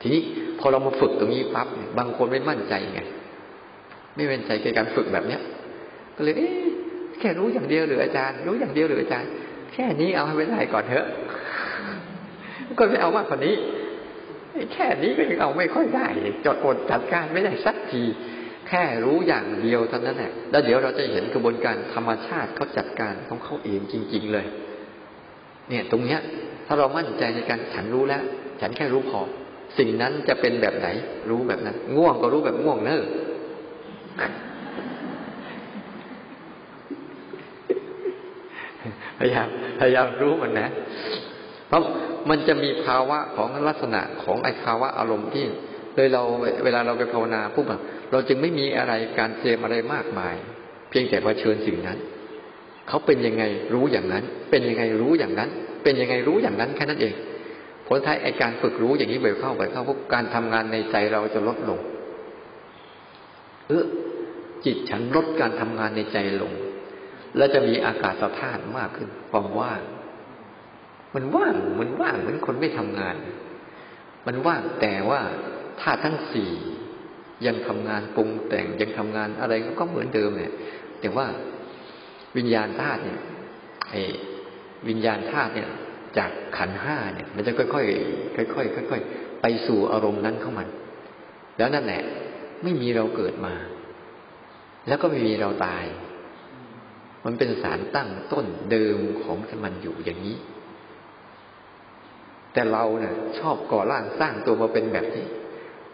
[0.00, 0.22] ทีนี้
[0.58, 3.00] พอเรามาฝึกตรงนี้ปั๊บบางคนไม่มั่นใจไง
[4.14, 5.40] ไม่เป็นใจในการฝึกแบบเนี้ย
[6.16, 6.68] ก็เลยเอ๊ะ
[7.18, 9.30] แค่รู้อย่างเดียวหรืออาจารย์ รู้อย่างเดียวหรืออาจารย์
[9.72, 11.06] แค่นี้เอาให้ไม่ได้ก่อนเถอะ
[12.78, 13.54] ก็ไม่เอามากกว่านี้
[14.74, 16.06] แค่นี้ก็ยังเอาไม่ค่อยได้
[16.46, 18.02] จดอดจัดการไม่ได้สักที
[18.68, 24.46] แค่รู้อย่างเดียวเท่านั้นแหละแล้วเดี๋ยวเราจะเห็นกระบวนการธรรมชาติเขาจัดการของเขาเองจริง ๆเลย
[25.68, 26.20] เนี่ยตรงเนี้ย
[26.66, 28.22] ถ้าเรามั่นใจในการฉันรู้แล้ว
[28.60, 29.20] ฉันแค่รู้พอ
[29.78, 30.88] สิ่งนั้นจะเป็นแบบไหน
[31.30, 33.02] รู้แบบนั้น ง่วงก็รู้แบบง่วงเนอะ
[39.18, 39.48] พยายาม
[39.80, 40.68] พยายามรู้มันนะ
[41.70, 41.84] เพราะ
[42.30, 45.44] มันจะมีภาวะของลักษณะของไอ้ภาวะอารมณ์ที่
[45.94, 46.22] เลยเรา
[46.64, 47.66] เวลาเราไปภาวนาปุ๊บ
[48.10, 50.34] เราจึงไม่มีอะไรการเตรียมอะไรมากมาย
[50.90, 51.98] เพียงแต่เผชิญสิ่งนั้น
[52.88, 55.50] เขาเป็นยังไงรู้อย่างนั้น เป็นยังไงรู้อย่างนั้น
[55.82, 57.14] เป็นยังไงรู้อย่างนั้นแค่นั้นเอง
[57.86, 61.80] ผลท้ายไอ้การฝึกรู้อย่างนี้บ่อยเข้าบ่อยเข้าพวกการทำงานในใจเราจะลดลง
[63.68, 63.84] เออ
[64.64, 66.52] จิตฉันลดการทำงานในใจลง
[67.36, 69.80] แล้วจะมีอากาศธาตุมากขึ้นความว่าง
[71.14, 73.16] มันว่างมันว่างเหมือนคนไม่ทำงาน
[74.26, 75.20] มันว่างแต่ว่า
[75.80, 76.50] ธาตุทั้งสี่
[77.46, 80.52] ยังทำงานปรุงแต่งยังทำงานอะไรก็เหมือนเดิมเนี่ย
[81.00, 81.26] แต่ว่า
[82.36, 83.20] วิญญาณธาตุเนี่ย
[83.90, 84.02] ไอ้
[84.88, 85.70] วิญญาณธาตุเนี่ย
[86.18, 90.68] จากขันห้าเนี่ย มันจะค่อยๆค่อยๆค่อยๆไปสู่อารมณ์นั้นเข้ามัน
[91.58, 92.02] แล้วนั่นแหละ
[92.62, 93.54] ไม่มีเราเกิดมา
[94.88, 95.84] แล้วก็ไม่มีเราตาย
[97.24, 100.36] มันเป็นสารตั้งต้นเดิมของมันอยู่อย่างนี้
[102.52, 105.24] แต่เราเนี่ยชอบก่อร่างสร้างตัวมาเป็นแบบนี้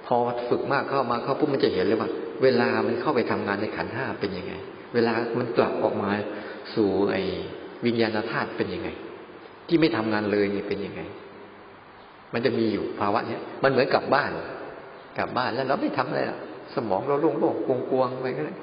[0.07, 0.17] พอ
[0.49, 2.11] ฝึกมากเข้ามาเข้าปุ๊บมันจะเห็นเลยว่า
[2.43, 4.53] เวลามันเข้าไปทำงานในขันห้าเป็นยังไง
[4.95, 6.11] เวลามันกลับออกมา
[6.75, 7.23] สู่ไอ้
[7.85, 8.89] วิญญาณธาตุเป็นยังไง
[9.69, 11.03] ที่ไม่ทำงานเลยนี่เป็นยังไง
[12.33, 14.31] มันจะมีอยู่ภาวะเนี้ยมันเหมือนกลับบ้าน
[15.19, 16.23] กลับบ้านแล้วเราไม่ทำอะไร
[16.75, 18.59] สมองเราโล่งๆกวงๆไปก็เลย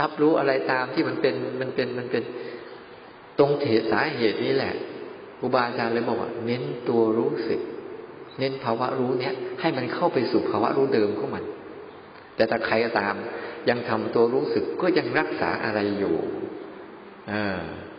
[0.00, 2.22] รับรู้อะไรตามที่มันเป็นมันเป็นมันเป็น
[3.38, 4.74] ตรงเหตุสาเหตุนี้แหละ
[5.42, 7.60] ครูบาอาจารย์เลยบอกว่า เน้นตัวรู้สึก
[8.38, 11.44] เน้นภาวะรู้เนี้ยให้มันเข้าไปสู่ภาวะรู้เดิมของมัน
[12.36, 13.14] แต่ถ้าใครก็ตาม
[13.68, 16.16] ยังทำตัวรู้สึกก็ยังรักษาอะไรอยู่
[17.30, 17.32] อ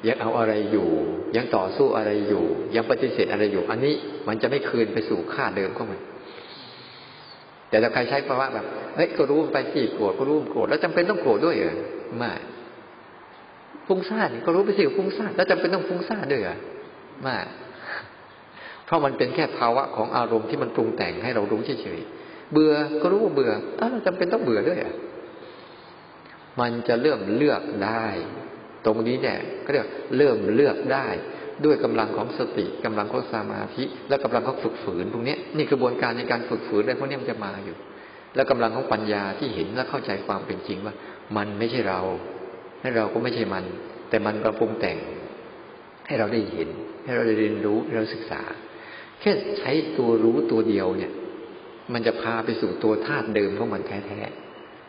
[0.08, 0.90] ยังเอาอะไรอยู่
[1.36, 3.94] ยังต่อสู้อะไรอยู่ ยังปฏิเสธอะไรอยู่ อันนี้
[4.28, 6.02] มันจะไม่คืนไปสู่ค่าเดิมของมัน
[7.70, 11.76] แต่ถ้าใครใช้ภาวะแบบเฮ้ยก็รู้ไปที่โกรธก็รู้โกรธแล้วจำเป็นต้องโกรธด้วยเหรอ
[12.18, 12.32] ไม่
[13.88, 16.58] ฟุ้งซ่านก็รู้ไปสิฟุ้งซ่านแล้วจำเป็นต้องฟุ้งซ่านด้วยเหรอ
[17.22, 17.38] ไม่
[18.86, 24.94] เพราะมันเป็นแค่ภาวะของอารมณ์ที่มันปรุงแต่งให้เรารู้เฉยๆเบื่อก็รู้ว่าเบื่ออ้าวเราจำเป็นต้องเบื่อด้วยอะ
[26.60, 28.06] มันจะเริ่มเลือกได้
[28.86, 31.08] ตรงนี้เนี่ยก็เรียกเริ่มเลือกได้
[31.66, 37.78] ด้วยกำลังของสติกำลังของสมาธิ และกำลังของฝึกฝืนพวกนี้นี่กระบวนการในการฝึกฝืนอะไรพวกนี้มันจะมาอยู่
[38.36, 40.94] แล้วกำลังของปัญญาที่เห็นและเข้าใจความเป็นจริงว่า
[41.38, 42.02] มันไม่ใช่เรา
[42.82, 43.66] ให้เราก็ไม่ใช่มัน
[44.10, 44.98] แต่มันเราปรุงแต่ง
[46.08, 46.70] ให้เราได้เห็น
[47.04, 48.42] ให้เราได้เรียนรู้เราศึกษา
[49.20, 51.12] แค่ใช้ตัวรู้ตัวเดียวเนี่ย
[51.94, 54.22] มันจะพาไปสู่ตัวธาตุเดิมของมันแท้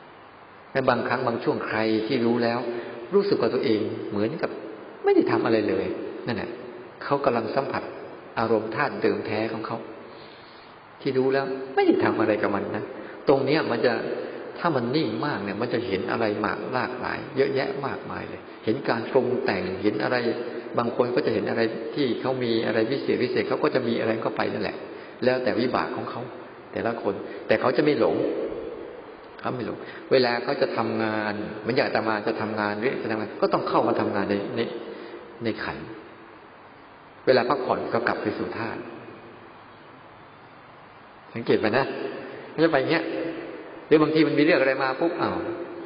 [0.06, 2.58] ๆและบางครั้งบางช่วงใครที่รู้แล้ว
[3.14, 4.50] รู้สึกว่าตัวเองเหมือนกับ
[5.04, 5.86] ไม่ได้ทำอะไรเลย
[6.26, 6.50] นั่นแหละ
[7.04, 7.82] เขากำลังสัมผัส
[8.38, 9.78] อารมณ์ธาตุเดิมแท้ของเขา
[11.00, 12.84] ที่รู้แล้วไม่ได้ทำอะไรกับมันนะ
[13.28, 13.92] ตรงเนี้ยมันจะ
[14.58, 20.16] ถ้ามันนิ่งมากเนี่ย มันจะเห็นอะไรมากหลากหลาย เยอะแยะมากมายเลย เห็นการปรุงแต่งเห็นอะไร
[20.78, 21.62] บางคนก็จะเห็นอะไร
[21.94, 24.76] ที่เขามีอะไรพิเศษพิเศษเขาก็จะมีอะไรก็ไปนั่นแหละ
[25.24, 26.22] แล้วแต่วิบากของเขา
[26.72, 27.14] แต่ละคน
[27.46, 28.16] แต่เขาจะไม่หลง
[29.40, 29.76] เขาไม่หลง
[30.12, 34.60] เวลาเขาจะทำงานเหมือนอย่างตมาจะทำงานหรือจะทำงาน ก็ต้องเข้ามาทำงานในใน
[35.44, 35.78] ในขัน
[37.26, 38.80] เวลาพักผ่อนก็กลับไปสู่ธาตุ
[41.34, 41.84] สังเกตไปนะ
[42.50, 43.04] ไม่ใช่ไปเงี้ย
[43.86, 45.36] หรือบางทีมันมีเรื่องอะไรมาปุ๊บอ้าว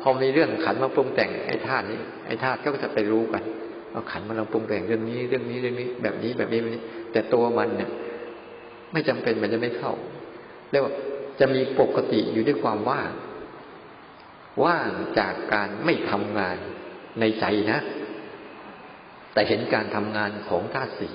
[0.01, 3.43] พอมีเรื่องขันมาปรุงแต่งไอ้ธาตุนี้ไอ้ธาตุก็จะไปรู้กัน
[3.93, 7.91] เอาขันมาเราปรุงแต่งเรื่องนี้เรื่องนี้เรื่องนี้ แบบนี้แบบนี้แบบนี้ แต่ตัวมันเนี่ย
[8.93, 9.93] ไม่จำเป็นมันจะไม่เข้า
[10.71, 10.95] เรียกว่า
[11.41, 13.11] จะมีปกติอยู่ด้วยความว่าง
[14.65, 16.57] ว่างจากการไม่ทำงาน
[17.21, 17.79] ในใจนะ
[19.33, 21.15] แต่เห็นการทำงานของธาตุสี่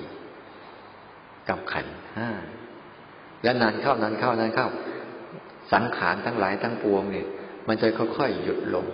[1.48, 2.30] กับขันห้า
[3.42, 4.68] และนานเข้านานเข้านานเข้า
[5.72, 7.26] สังขารทั้งหลายทั้งปวงเนี่ย
[7.68, 8.86] มันจะค่อยๆหยุดลง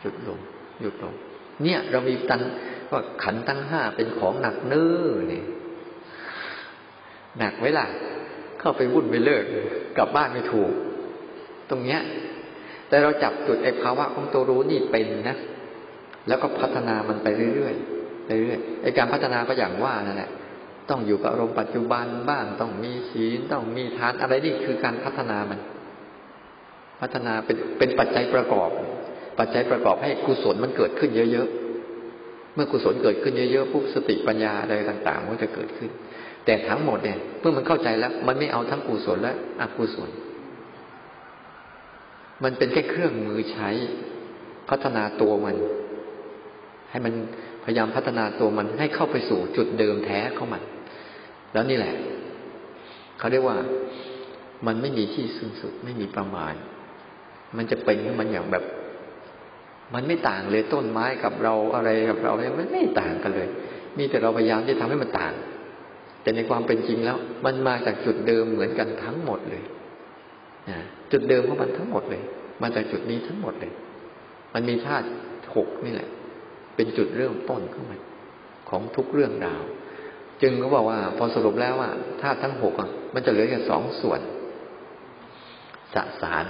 [0.00, 0.38] หยุดลง
[0.80, 1.14] หยุดลง
[1.62, 2.40] เนี่ย เรามีตัน
[2.92, 5.44] ว่าขันทั้งห้าเป็นของหนักเนื้อเนี่ย
[7.38, 7.86] หนักไว้ล่ะ
[8.60, 9.44] เข้าไปวุ่นไปเลิก
[9.98, 10.72] กลับบ้านไม่ถูก
[11.70, 12.00] ตรงเนี้ย
[12.88, 15.36] แต่เราจับจุดไอ้ภาวะของตัวรู้นี่เป็นนะ
[16.28, 20.30] แล้วก็พัฒนามันไปเรื่อยๆเรื่อยๆไอ้การพัฒนาก็อย่างว่านั่นแหละ
[20.90, 25.60] ต้องอยู่กับอารมณ์ปัจจุบันบ้างต้องมีศีลต้องมีทานอะไรนี่คือการพัฒนามัน
[27.00, 28.70] พัฒนาเป็นเป็นปัจจัยประกอบ
[29.38, 31.65] ปัจจัยประกอบให้กุศลมันเกิดขึ้นเยอะๆ
[32.56, 35.90] เมื่อกุศลเกิดขึ้นเยอะๆปุ๊บสติปัญญาอะไรต่างๆมันก็จะเกิดขึ้น
[36.44, 40.10] แต่ทั้งหมดเนี่ยเมื่อมันเข้าใจแล้ว มันไม่เอาทั้งกุศลและอกุศล
[42.44, 43.68] มันเป็นแค่เครื่องมือใช้
[44.68, 45.56] พัฒนาตัวมัน
[46.90, 47.12] ให้มัน
[47.64, 50.62] พยายามพัฒนาตัวมันให้เข้าไปสู่จุดเดิมแท้ของมัน
[51.52, 51.94] แล้วนี่แหละ
[53.18, 53.56] เขาเรียกว่า
[54.66, 56.54] มันไม่มีที่สิ้นสุดไม่มีประมาณ
[57.56, 58.64] มันจะเป็นมันอย่างแบบ
[59.94, 63.48] มันไม่ต่างเลยต้นไม้กับเราอะไรกับเราเนี่ยมันไม่ต่างกันเลย
[63.98, 65.34] มีแต่เราพยายามที่ทำให้มันต่าง
[66.22, 69.62] แต่ในความเป็นจริงแล้ว มันมาจากจุดเดิมเหมือนกันทั้งหมดเลย
[70.70, 70.78] นะ
[71.12, 72.22] จุดเดิมของมันทั้งหมดเลย
[72.62, 73.72] มาจากจุดนี้ทั้งหมดเลย
[74.54, 75.06] มันมีธาตุ
[75.56, 76.08] หกนี่แหละ
[76.76, 78.00] เป็นจุดเริ่มต้นของมัน
[78.70, 79.62] ของทุกเรื่องราว
[80.42, 81.90] จึงเขาบอกว่า พอสรุปแล้วว่า
[82.22, 84.20] ธาตุทั้งหกอะ มันจะเหลือแค่สองส่วน
[85.94, 86.44] สสาร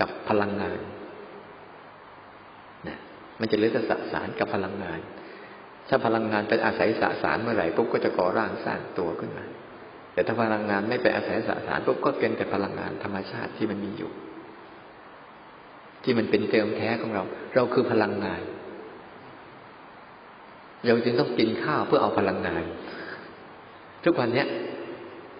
[0.00, 0.78] กับพลังงาน
[3.42, 5.00] มันจะเหลือแต่สสารกับพลังงาน
[5.88, 9.44] ถ้าพลังงานไปอาศัยสสารเมื่อไหร่ปุ๊บก็จะก่อร่างสร้างตัวขึ้นมา
[10.12, 14.10] แต่ถ้าพลังงานไม่ไปอาศัยสสารปุ๊บก็เป็นแต่พลังงานธรรมชาติที่มันมีอยู่
[16.02, 17.22] ที่มันเป็นเติมแท้ของเรา
[17.54, 18.42] เราคือพลังงาน
[20.84, 22.62] เราจึงต้องกินข้าวเพื่อเอาพลังงาน
[24.04, 24.48] ทุกวันเนี้ย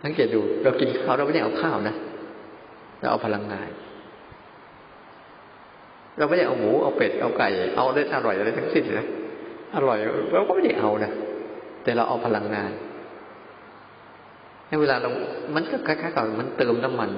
[0.02, 1.94] สังเกตดู เรากินข้าวเราไม่ได้เอาข้าวนะ
[2.98, 3.68] เราเอาพลังงาน
[6.18, 9.06] เราไม่ได้เอาหมูเอาเป็ดเอาไก่ เอาได้อร่อยอะไรทั้งสิ้นนะ
[9.74, 9.98] อร่อย
[10.32, 11.12] เราก็ไม่ได้เอานะ
[11.84, 12.72] แต่เราเอาพลังงาน
[14.66, 15.10] ให้เวลาเรา
[15.54, 17.10] มันก็คล้ายๆกับมันเติมน้ำมัน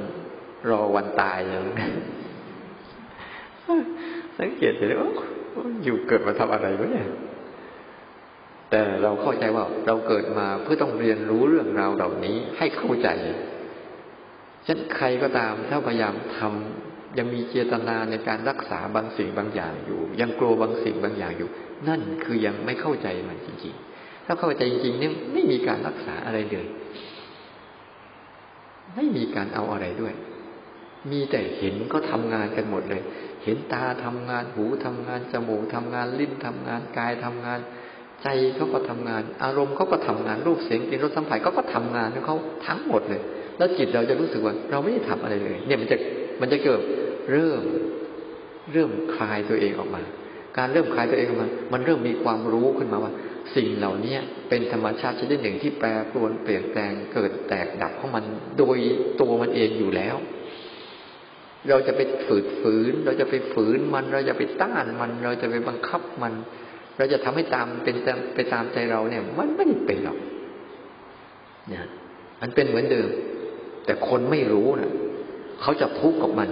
[0.70, 1.88] รอวันตายอย่างนี้
[4.38, 5.11] สังเกตเลยว่า
[5.84, 7.09] อยู่เกิดมาทำอะไรวะเนี่ย
[8.70, 13.09] แต่เราเข้าใจว่าเราเกิดมาเพื่อต้องเรียนรู้เรื่องราวเหล่านี้ให้เข้าใจ
[14.66, 16.84] ฉันใครก็ตามถ้าพยายามทำ
[17.18, 21.48] ยังมีเจตนาในการรักษาบางสิ่งบางอย่างอยู่ ยังกลัวบางสิ่งบางอย่างอยู่
[21.88, 26.66] นั่นคือยังไม่เข้าใจมันจริงๆ ถ้าเข้าใจจริงๆเนี่ยไม่มีการรักษาอะไรเลย
[28.96, 30.14] ไม่มีการเอาอะไรด้วย
[31.10, 33.02] มีแต่เห็นก็ทำงานกันหมดเลย
[33.44, 37.60] เห็นตาทำงานหูทำงานจมูกทำงานลิ้นทำงานกายทำงาน
[38.22, 42.36] ใจเขาก็ทำงาน อารมณ์เขาก็ทำงานรูปเสียงกลิ่นรสสัมผัสเขาก็ทำงานของเขา
[42.66, 43.22] ทั้งหมดเลย
[43.58, 45.96] แล้วจิตเราจะรู้สึกว่า เราไม่ได้ทำอะไรเลย เนี่ยมันจะ
[46.41, 46.80] มันจะเกิด
[47.30, 47.62] เริ่ม
[48.72, 50.03] เริ่มคลายตัวเองออกมา
[50.59, 53.12] การเริ่มคลายตัวเองออกมา มันเริ่มมีความรู้ขึ้นมาว่า
[53.57, 54.16] สิ่งเหล่านี้
[54.49, 58.24] เป็นธรรมชาติชนิดหนึ่งที่แปรปรวนเปลี่ยนแปลงเกิดแตกดับของมัน
[58.59, 58.78] โดย
[59.20, 60.16] ตัวมันเองอยู่แล้ว
[61.68, 66.32] เราจะไปฝืดฝืน เราจะไปฝืนมัน เราจะไปต้านมัน เราจะไปบังคับมัน
[66.97, 67.97] เราจะทำให้ตามเป็น
[68.35, 70.18] ไปตามใจเราเนี่ย มันไม่เป็นหรอก
[71.68, 71.85] เนี่ย
[72.41, 73.09] มันเป็นเหมือนเดิม
[73.85, 74.93] แต่คนไม่รู้นะ
[75.64, 76.50] เขาจะทุกข์กับมัน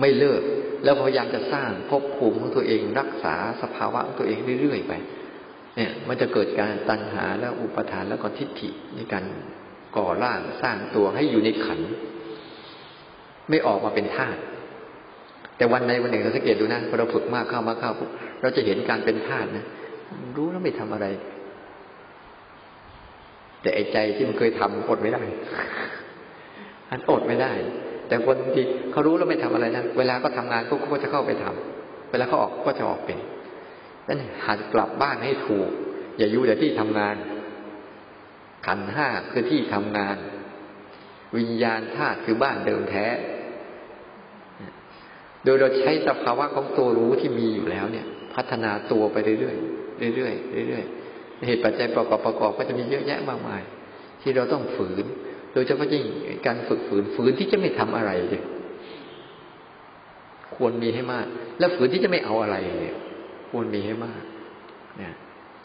[0.00, 0.42] ไม่เลิก
[0.84, 4.92] แล้วพยายามจะสร้างภพภูมิของตัวเองรักษาสภาวะของตัวเองเรื่อยๆไป
[5.76, 9.24] เนี่ย มันจะเกิดการตัณหาแล้วอุปทานแล้วก็ทิฏฐิในการ
[9.96, 11.80] ก่อร่างสร้างตัวให้อยู่ในขัน
[13.48, 14.40] ไม่ออกมาเป็นธาตุ
[15.56, 17.92] แต่วันใดวันหนึ่งเราสังเกตดูนะพอเราฝึกมากเข้ามากเข้า
[18.40, 19.64] เราจะเห็นการเป็นธาตุนะ
[20.36, 21.06] รู้แล้วไม่ทำอะไร
[23.62, 25.22] แต่ไอ้ใจที่มันเคยทำอดไม่ได้
[26.90, 27.52] อันอดไม่ได้
[28.08, 33.18] แต่คนที่เขารู้แล้วไม่ทำอะไรนะเวลาก็ทำงานก็ก็จะเข้าไปทำเวลาเขาออกก็จะออกเป็น
[34.06, 35.68] นั่นหัดกลับบ้านให้ถูก
[36.16, 37.16] อย่าอยู่แต่ที่ทำงาน
[38.66, 40.16] ขันห้าคือที่ทำงาน
[41.36, 43.06] วิญญาณธาตุคือบ้านเดิมแท้
[45.44, 50.30] โดยเราใช้สภาวะของตัวรู้ที่มีอยู่แล้วเนี่ย พัฒนาตัวไปเรื่อยๆเรื่อ
[50.64, 53.62] ยๆเรื่อยๆเหตุปัจจัยประกอบประกอบก็จะมีเยอะแยะมากมาย
[54.22, 55.06] ที่เราต้องฝืน
[55.52, 56.04] โดยเฉพาะยิ่ง
[56.46, 58.42] การฝึกฝืนฝืนที่จะไม่ทำอะไรเลย
[60.56, 61.26] ควรมีให้มาก
[61.58, 62.96] แล้วฝืนที่จะไม่เอาอะไรเนี่ย
[63.50, 64.22] ควรมีให้มาก
[64.96, 65.14] เนี่ย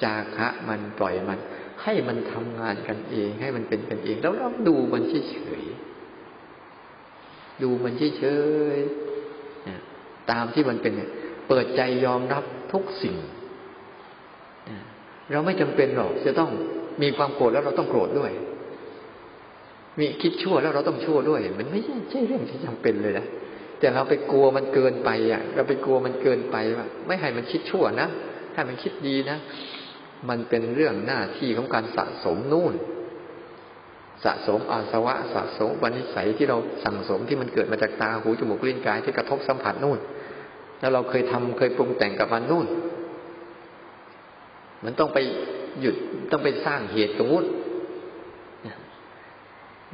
[0.04, 1.40] จาคะมันปล่อยมัน
[1.84, 8.24] ให้มันทำงานกันเอง ให้มันเป็นกันเอง แล้วเราดูมันเฉยๆดูมันเฉ
[8.76, 10.94] ยๆตามที่มันเป็น
[11.48, 13.16] เปิดใจยอมรับทุกสิ่ง
[15.32, 16.50] เราไม่จำเป็นหรอกจะต้อง
[17.02, 18.32] มีความโกรธแล้วเราต้องโกรธด้วย
[20.00, 21.82] มีคิดชั่วแล้วเราต้องชั่วด้วย มันไม่
[22.12, 23.26] ใช่เรื่องที่จำเป็นเลยนะ
[23.80, 28.08] แต่เราไปกลัวมันเกินไปอะ เราไปกลัวมันเกินไปว่าไม่ให้มันคิดชั่วนะ
[28.54, 29.38] ให้มันคิดดีนะ
[30.30, 32.74] มันเป็นเรื่องหน้าที่ของการสะสมนู่น
[34.26, 40.00] สะสมอาสวะ สะสมวันิสัยที่เราสั่งสมที่มันเกิดมาจากตาหูจมูกลิ้นกายที่กระทบสัมผัสนู่น
[40.80, 42.68] แล้วเราเคยทำเคยปรุงแต่งกับมันนู่น
[44.84, 45.18] มันต้องไป
[45.82, 45.96] หยุด
[46.32, 47.48] ต้องไปสร้างเหตุสมมติ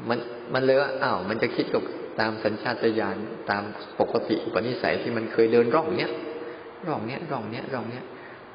[0.10, 0.20] มัน
[0.54, 1.84] มันเลยว่าอ้าวมันจะคิดกับ
[2.20, 3.16] ตามสัญชาตญาณ
[3.50, 3.64] ตาม
[4.00, 6.12] ปกติปณิสัยที่มันเคยเดินร่องเนี้ย
[6.88, 8.04] ร่องเนี้ยร่องเนี้ยร่องเนี้ย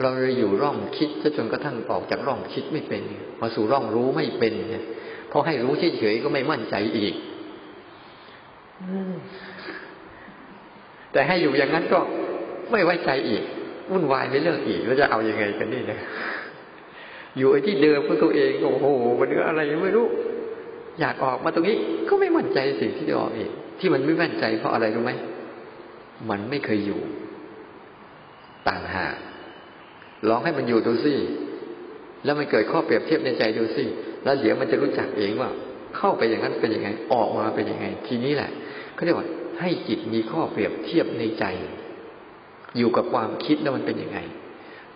[0.00, 3.02] เราเลยอยู่ร่องคิดจนกระทั่งออกจากร่องคิดไม่เป็น
[3.40, 4.84] มาสู่ร่องรู้ไม่เป็นเนี่ย
[5.32, 7.14] พอให้รู้เฉยๆก็ไม่มั่นใจอีก
[11.12, 11.98] แต่ให้อยู่อย่างนั้นก็
[12.70, 13.42] ไม่ไว้ใจอีก
[13.90, 15.98] วุ่นวายไม่เลิกอีกแล้วจะเอาอยัางไงกันนี่นะ
[17.38, 18.86] อยู่ไอ้ที่เดิมของตัวเองโอ้โห
[19.18, 20.06] มันเนื้ออะไรไม่รู้
[21.00, 21.76] อยากออกมาตรงนี้
[22.08, 25.12] ก็ไม่มั่นใจสิ่งที่จะออกอีกที่มันไม่มั่นใจเพราะอะไรรู้ไหม
[26.30, 27.00] มันไม่เคยอยู่
[28.68, 29.14] ต่างหาก
[30.28, 31.14] ลองให้มันอยู่ดูสิ
[32.24, 33.84] แล้วมันเกิดข้อเปรียบเทียบในใจดูสิ
[34.24, 35.50] แล้วเดี๋ยวมันจะรู้จักเองว่า
[35.96, 38.50] เข้าไปอย่างนั้นเป็นยังไง ออกมาเป็นยังไง ทีนี้แหละ
[38.94, 39.26] เขาเรียกว่า
[39.60, 41.44] ให้จิตมีข้อเปรียบเทียบในใจ
[42.78, 44.18] อยู่กับความคิดแล้วมันเป็นยังไง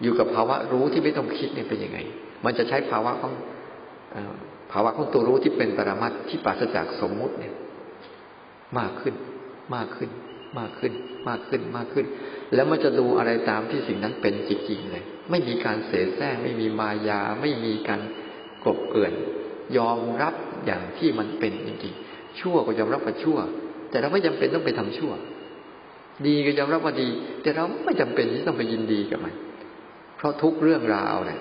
[0.03, 1.98] อยู่กับภาวะรู้ที่ไม่ต้องคิดเนี่ยเป็นยังไง
[2.44, 3.32] มันจะใช้ภาวะของ
[4.70, 7.54] ภาวะของตัวรู้ที่เป็นปรมัตที่ปราศจากสมมุติเนี่ย
[8.78, 9.14] มากขึ้น
[9.74, 10.10] มากขึ้น
[10.58, 10.92] มากขึ้น
[11.28, 12.06] มากขึ้น มากขึ้น
[12.54, 18.00] แล้วมันจะดูอะไรตามที่สิ่งนั้นเป็นจริงๆเลย ไม่มีการเสแสร้งไม่มีมายา ไม่มีการ
[18.64, 19.12] กบเกลื่อน
[19.76, 20.34] ยอมรับ
[20.66, 23.38] อย่างที่มันเป็นจริงๆ ชั่วก็ยอมรับว่าชั่ว
[23.90, 25.12] แต่เราไม่จำเป็นต้องไปทำชั่ว
[26.26, 27.08] ดีก็ยอมรับว่าดี
[27.42, 29.34] แต่เราไม่จำเป็นที่ต้องไปยินดีกับมัน
[30.16, 31.40] เพราะทุกเรื่องราวเนี่ย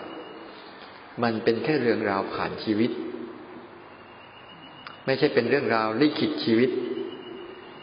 [1.24, 2.92] มันเป็นแค่เรื่องราวผ่านชีวิต
[5.10, 6.70] ไม่ใช่เป็นเรื่องราวลิขิตชีวิต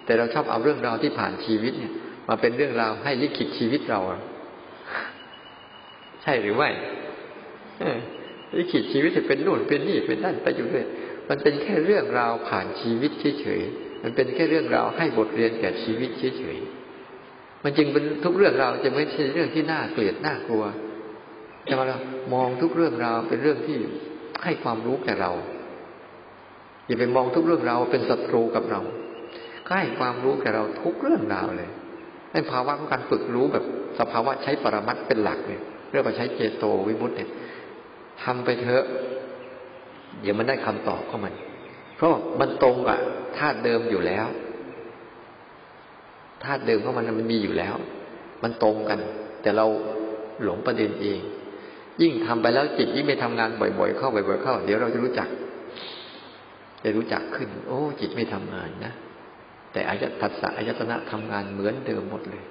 [0.04, 1.92] แต่เราชอบเอาเรื่องราวที่ผ่านชีวิตเนี่ย
[2.28, 4.00] มาเป็นเรื่องราวให้ลิขิตชีวิตเรา
[6.22, 6.70] ใช่หรือไม่
[8.56, 10.86] ลิขิตชีวิตจะเป็นนู่นเป็นนี่เป็นนั่นไปอยู่เรื่อย
[11.28, 13.10] มันเป็นแค่เรื่องราวผ่านชีวิต
[13.40, 20.64] เฉยๆมันเป็นแค่เรื่องราวให้บทเรียนแก่ชีวิตเฉยๆมันจึงเป็นทุกเรื่องราวจะไม่ใช่เรื่องที่น่าเกลียดน่ากลัว
[21.64, 21.98] แต่ว่าเรา
[22.34, 23.76] มองทุกเรื่องราวเป็นเรื่องที่
[24.44, 25.32] ให้ความรู้แก่เรา
[26.86, 28.80] อย่าไปมองทุกเรื่องราวเป็นศัตรูกับเรา
[29.68, 31.70] ให้ความรู้แก่เราทุกเรื่องราวเลย
[32.32, 33.64] ให้ภาวะของการฝึกรู้แบบ
[33.98, 35.60] สภาวะใช้ปรมัตเป็นหลักเลย
[35.90, 37.30] เรียกว่าใช้เจโตวิมุตต์เนี่ย
[38.22, 38.84] ทำไปเถอะ
[40.20, 41.34] เดี๋ยวมันได้คำตอบข้ามัน
[41.96, 42.10] เพราะ
[42.40, 42.98] มันตรงกับ
[43.38, 44.26] ธาตุเดิมอยู่แล้ว
[46.44, 47.74] ธาตุเดิมของมันมันมีอยู่แล้ว
[48.42, 48.98] มันตรงกัน
[49.42, 49.66] แต่เรา
[50.42, 51.20] หลงประเด็นเอง
[52.02, 55.28] ยิ่งทำไปแล้วจิตยิ่งไปทำงานบ่อย ๆ เข้าบ่อยๆเข้า เดี๋ยวเราจะรู้จัก
[56.86, 58.92] จะรู้จักขึ้น โอ้ จิตไม่ทำงานนะ
[59.72, 62.44] แต่อายตัสสะอายตนะทำงานเหมือนเดิมหมดเลย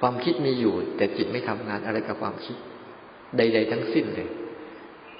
[0.00, 2.56] ความคิดมีอยู่ แต่จิตไม่ทำงานอะไรกับความคิด
[3.36, 4.28] ใด ๆ ทั้งสิ้นเลย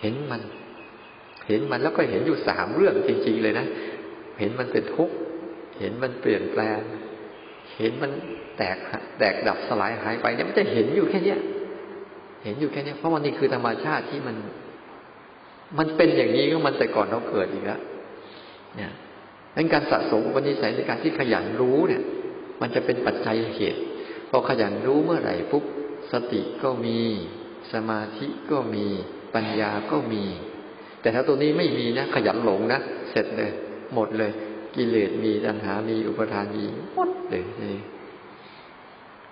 [0.00, 0.42] เห็นมัน
[1.48, 3.66] เห็นมันแล้วก็เห็นอยู่สามเรื่องจริง ๆ เลยนะ
[4.38, 5.14] เห็นมันเป็นทุกข์
[5.78, 6.80] เห็นมันเปลี่ยนแปลง
[7.78, 8.10] เห็นมัน
[8.56, 8.76] แตก
[9.18, 11.40] แตกดับสลายหายไปเนี่ยมันจะเห็นอยู่แค่เนี้ย
[12.44, 14.36] เห็นอยู่แค่เนี้ยเพราะมันนี่คือธรรมชาติที่มัน
[15.78, 17.80] มันเป็นอย่างนี้ก็มันแต่ก่อนเราเกิดอีกแล้ว
[18.76, 18.92] เนี่ย
[19.56, 22.02] ดังการสะสมอุปนิสัยในการที่ขยันรู้เนี่ย
[22.60, 23.80] มันจะเป็นปัจจัยเหตุ
[24.30, 25.64] พอขยันรู้เมื่อไหร่ปุ๊บ
[26.12, 26.98] สติก็มี
[27.72, 28.86] สมาธิก็มี
[29.34, 30.24] ปัญญาก็มี
[31.00, 33.50] แต่ถ้าตัวนี้ไม่มีนะ ขยันหลงนะ เสร็จเลย
[33.94, 34.32] หมดเลย
[34.74, 36.64] กิเลสมีตัณหามีอุปทานมี
[36.94, 37.76] หมดเลยนี่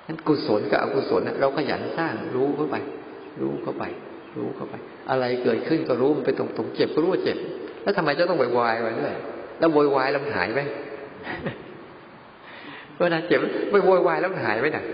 [0.07, 2.77] นั้นกุศลกับอกุศลนะเราขยันสร้างรู้เข้าไป
[3.41, 3.85] รู้เข้าไป
[4.37, 4.75] รู้เข้าไป
[5.11, 7.39] อะไรเกิดขึ้นก็รู้มันไปตรงตรงเจ็บก็รู้ว่าเจ็บ
[7.83, 9.15] แล้วทำไมเจะต้องโวยวายไว้ด้วย
[9.59, 10.61] แล้วโวยวายแล้วหายไหม
[13.01, 13.39] เวลาเจ็บ
[13.71, 14.85] ไม่โวยวายแล้วหายไหมน่ะ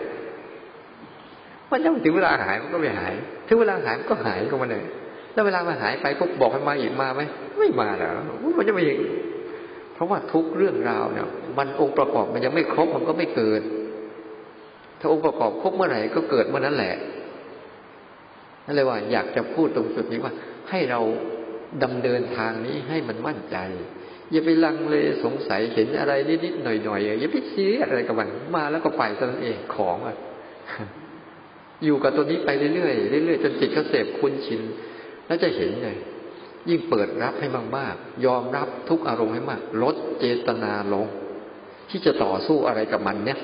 [1.70, 3.12] มันยังถึงเวลาหายมันก็ไม่หาย
[3.48, 4.84] ถึงเวลาหายมันก็หายก็มาเลย
[5.32, 7.22] แล้วเวลามันหายไปปุ๊บบอกให้มาอีกมาไหม
[7.58, 8.12] ไม่มาแล้ว
[8.58, 8.84] มันจะไม่
[9.94, 11.28] เพราะว่าทุกเรื่องราวเนี่ย
[11.58, 13.62] มันองค์ประกอบมันยังไม่ครบมันก็ไม่เกิด
[15.00, 16.94] ถ้าองค์ประกอบครบเมื่อไหร่ก็เกิดเมื่อนั้นแหละ
[18.64, 20.32] นั่นเลยว่าอยากจะพูดตรงจุดนี้ว่า
[20.70, 21.00] ให้เรา
[21.82, 23.56] ดำเนินทางนี้ให้มันมั่นใจ
[24.30, 26.12] อย่าไปลังเลสงสัยเห็นอะไร
[26.44, 30.16] นิดๆหน่อยๆอย่าไปเชี้อะไรกับมันมาแล้วก็ไปซะนั่นเองของอะ
[31.84, 34.60] อยู่กับตัวนี้ไปเรื่อยๆเรื่อยๆจนจิตเขาเสพคุ้นชิน
[35.26, 35.96] แล้วจะเห็นเลย
[36.68, 41.06] ยิ่งเปิดรับให้มากๆ ยอมรับทุกอารมณ์ให้มาก ลดเจตนาลง
[41.90, 43.38] ที่จะต่อสู้อะไรกับมันเนี่ย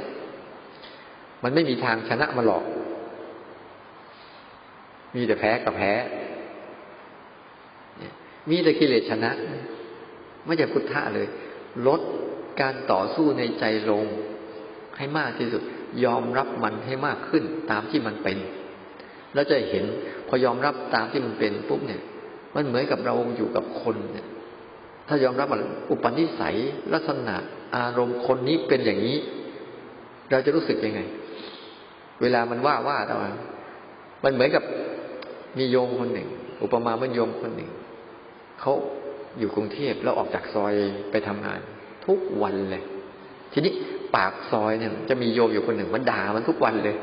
[1.42, 2.64] มันไม่มีทางชนะมาหรอก
[5.14, 5.92] มีแต่แพ้กับแพ้
[8.50, 9.30] มีแต่กิเลสชนะ
[10.46, 11.26] ไม่ใช่พุทธะเลย
[11.86, 12.00] ลด
[12.60, 14.04] การต่อสู้ในใจลง
[14.96, 15.62] ให้มากที่สุด
[16.04, 18.38] ยอมรับมันให้มากขึ้นตามที่มันเป็น
[19.34, 19.84] แล้วจะเห็น
[20.28, 22.02] พอยอมรับตามที่มันเป็นปุ๊บเนี่ย
[22.54, 24.26] มันเหมือนกับเราอยู่กับคนเนี่ย
[25.08, 26.56] ถ้ายอมรับมันอุปนิสัย
[26.94, 27.36] ลักษณะ
[27.76, 29.18] อารมณ์คนนี้เป็นอย่างนี้
[30.30, 31.00] เราจะรู้สึกยังไง
[32.22, 33.16] เวลามันว่าว่าเรา
[34.24, 34.64] มันเหมือนกับ
[35.58, 36.28] มีโยมคนหนึ่ง
[36.62, 37.70] อุปมาเหมือนโยมคนหนึ่ง
[38.60, 38.72] เขา
[39.38, 40.74] อยู่กรุงเทพแล้วออกจากซอย
[41.10, 41.60] ไปทำงาน
[42.06, 42.82] ทุกวันเลย
[43.52, 43.72] ทีนี้
[44.16, 46.96] ปากซอยเนี่ย จะมีโยมอยู่คนหนึ่งมันด่ามันทุกวันเลย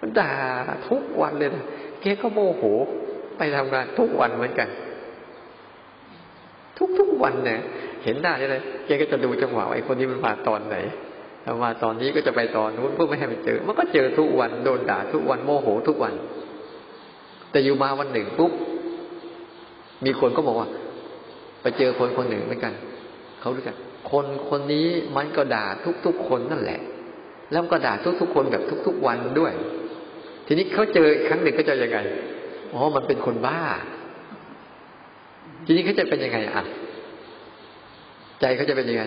[0.00, 0.32] มันด่า
[0.90, 1.64] ทุกวันเลยนะ
[2.00, 2.62] แกก็โมโห
[3.38, 4.68] ไปทำงานทุกวันเหมือนกัน
[6.78, 7.60] ทุกทุกวันเนี่ย
[8.04, 10.76] เห็นหน้าได้เลยแกก็จะดูจังหวะไอ้คนนี้มันมาตอนไหน
[11.44, 16.14] ถ้ามาตอนนี้ก็จะไปตอนนู้นเพื่อไม่ให้มันเจอ มันก็เจอทุกวันโดนด่าทุกวันโมโหทุกวัน
[17.50, 18.52] แต่อยู่มาวันหนึ่งปุ๊บ
[20.04, 20.68] มีคนก็บอกว่า
[21.62, 22.72] ไปเจอคนคนหนึ่งเหมือนกัน
[23.40, 23.76] เขารู้จัก
[24.10, 24.86] คนคนนี้
[25.16, 25.66] มันก็ด่า
[26.06, 26.80] ทุกๆคนนั่นแหละ
[27.52, 29.52] แล้วก็ด่าทุกๆคนแบบทุก ๆ วันด้วย
[30.46, 31.98] ทีนี้เขาเจอครั้งหนึ่งก็จะยังไง
[32.72, 33.60] อ๋อมันเป็นคนบ้า
[35.66, 36.64] ทีนี้เขาจะเป็นยังไงอะ
[38.40, 39.04] ใจเขาจะเป็นยังไง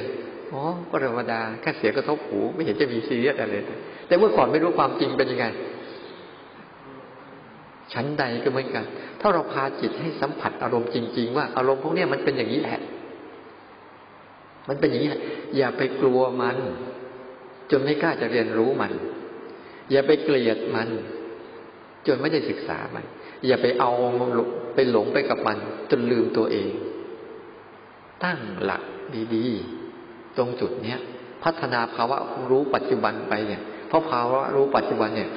[0.53, 3.55] อ๋อก็ธรรมดาแค่เสียกระทบหู ไม่เห็นจะมีซีเรียสอะไร
[4.07, 5.45] แต่เมื่อก่อนไม่รู้ความจริงเป็นยังไง
[7.93, 8.85] ชั้นใดก็เหมือนกัน
[9.21, 12.79] ถ้าเราพาจิตให้สัมผัสอารมณ์จริง ๆ ว่าอารมณ์พวกนี้มันเป็นอย่างนี้แหละ
[14.69, 15.21] มันเป็นอย่างนี้แหละ
[15.57, 16.57] อย่าไปกลัวมัน
[17.71, 18.93] จนไม่กล้าจะเรียนรู้มัน
[19.91, 20.89] อย่าไปเกลียดมัน
[22.07, 23.05] จนไม่ได้ศึกษามัน
[23.47, 23.91] อย่าไปเอา
[24.75, 25.57] ไปหลงไปกับมัน
[25.91, 26.69] จนลืมตัวเอง
[28.23, 28.83] ตั้งหลัก
[29.35, 30.99] ดีๆ ตรงจุดเนี้ย
[31.43, 32.17] พัฒนาภาวะ
[32.51, 35.29] รู้ปัจจุบันไปเนี่ย เพราะภาวะรู้ปัจจุบันเนี่ย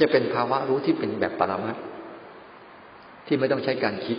[0.00, 1.76] จะเป็นภาวะรู้ที่เป็นแบบปรมัต
[3.26, 4.18] ที่ไม่ต้องใช้การคิด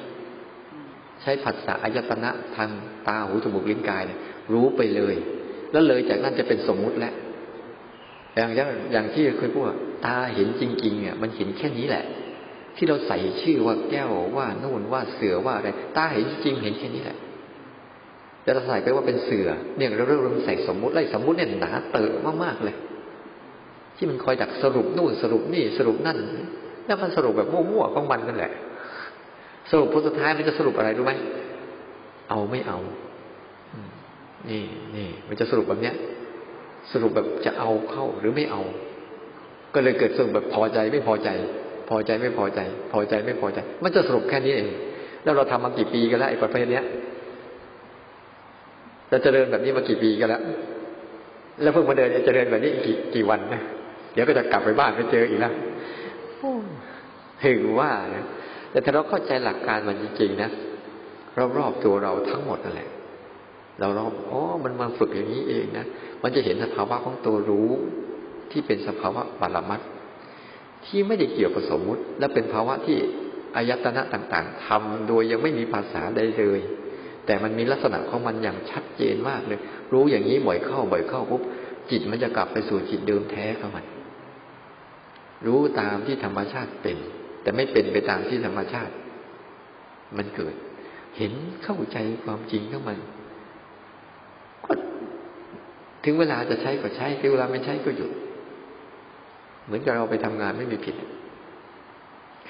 [1.21, 2.69] ใช้ผัสสะอายตนะทาง
[3.07, 4.19] ตาหูจมูกลิ้นกายเนี่ย
[4.53, 5.15] รู้ไปเลย
[5.71, 7.13] แล้วเลยจากนั้นจะเป็นสมมุติแล้ว
[8.35, 8.49] อย่าง
[8.91, 9.63] อย่างที่เคยพูด
[10.05, 12.05] ตาเห็นจริงๆเนี่ยมันเห็นแค่นี้แหละ
[12.75, 17.17] ที่เราใส่ชื่อว่าแก้วว่านู่นว่าเสือว่าอะไรตาเห็นจริงเห็นแค่นี้แหละ
[18.43, 19.47] แต่เราใส่ไปว่าเป็นเสือ
[19.77, 22.75] เนี่ยเราเริ่มใส่สมมุติไล่สมมุติเนี่ยหนาเติมมากๆเลย
[23.97, 26.17] ที่มันคอยดักสรุปนู่นสรุปนี่สรุปนั่น
[26.85, 28.51] แล้วมันสรุปแบบมั่วๆของมันนั่นแหละ
[29.71, 31.13] สรุปผลสุดท้ายมันจะสรุปอะไรรู้ไหม
[32.29, 32.79] เอาไม่เอา
[34.49, 34.63] นี่
[34.95, 35.95] นี่มันจะสรุปแบบเนี้ย
[36.91, 38.61] สรุปแบบจะเอาเข้าหรือไม่เอา
[39.73, 41.29] ก็เลยเกิดสรุปแบบพอใจไม่พอใจ
[41.89, 42.59] พอใจไม่พอใจ
[42.91, 44.69] พอใจไม่พอใจ มันจะสรุปแค่นี้เอง
[45.23, 46.85] แล้วเราทำมากี่ปีกันแล้วไอ้ประเภทเนี้ย
[49.09, 50.41] เราจะเดินแบบนี้มากี่ปีกันแล้ว
[51.61, 53.61] แล้วเพิ่งมาเดินจะเดินแบบนี้กี่กี่วันนะ
[54.13, 55.53] เดี๋ยวก็จะกลับไปบ้านไปเจออีกแล้ว
[57.45, 58.25] ถึงว่านะ
[58.75, 60.49] แต่ถ้าเราเข้าใจหลักการมันจริงๆนะ
[61.57, 62.89] รอบๆตัวเราทั้งหมดนั่นแหละ
[63.79, 65.85] เราลองอ๋อมันมาฝึกอย่างนี้เองนะ
[66.23, 67.69] มันจะเห็นสภาวะของตัวรู้
[68.51, 69.81] ที่เป็นสภาวะปรมัต
[70.85, 72.97] ที่ไม่ได้เกี่ยวกับสมมุติ และเป็นภาวะที่
[73.55, 76.59] อายตนะต่างๆทำโดยยังไม่มีภาษาใดเลย
[77.25, 79.59] แต่มันมีลักษณะของมันอย่างชัดเจนมากเลย
[79.91, 81.41] รู้อย่างนี้บ่อยเข้าบ่อยเข้าปุ๊บ
[81.91, 83.85] จิตมันจะกลับไปสู่จิตเดิมแท้ของมัน
[85.45, 86.97] รู้ตามที่ธรรมชาติเป็น
[87.45, 88.93] แต่ไม่เป็นไปตามที่ธรรมชาติ
[90.17, 90.55] มันเกิด
[91.17, 91.33] เห็น
[91.63, 92.97] เข้าใจความจริงของมัน
[94.65, 94.73] ก็
[96.03, 98.11] ถึงเวลาจะใช้ก็ใช้ถึงเวลาไม่ใช้ก็หยุด
[99.65, 100.95] เหมือนกับเราไปทำงานไม่มีผิด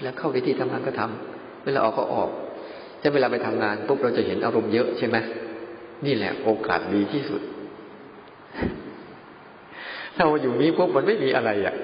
[0.04, 2.30] แล้วเข้าไปที่ทำงานก็ทำเวลาออกก็ออก
[3.02, 5.18] ถ้าเวลาไปทำงานปุ๊บเราจะเห็นอารมณ์เยอะใช่ไหม
[6.06, 7.42] นี่แหละ โอกาสดีที่สุด
[10.16, 11.76] ถ้าอยู่นี้ปุ๊บมันไม่มีอะไรอะ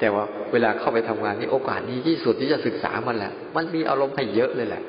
[0.00, 4.82] แต่ว่าเวลาเข้าไปทำงานนี่โอกาสดีที่สุดที่จะศึกษามันแหละ มันมีอารมณ์ให้เยอะเลยแหละ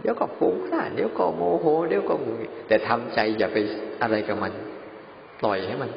[0.00, 2.36] เดี๋ยวก็ฟุ้งซ่านเดี๋ยวก็โมโห เดี๋ยวก็งุน
[2.68, 3.56] แต่ทำใจอย่าไป
[4.02, 4.52] อะไรกับมัน
[5.40, 5.90] ปล่อยให้มัน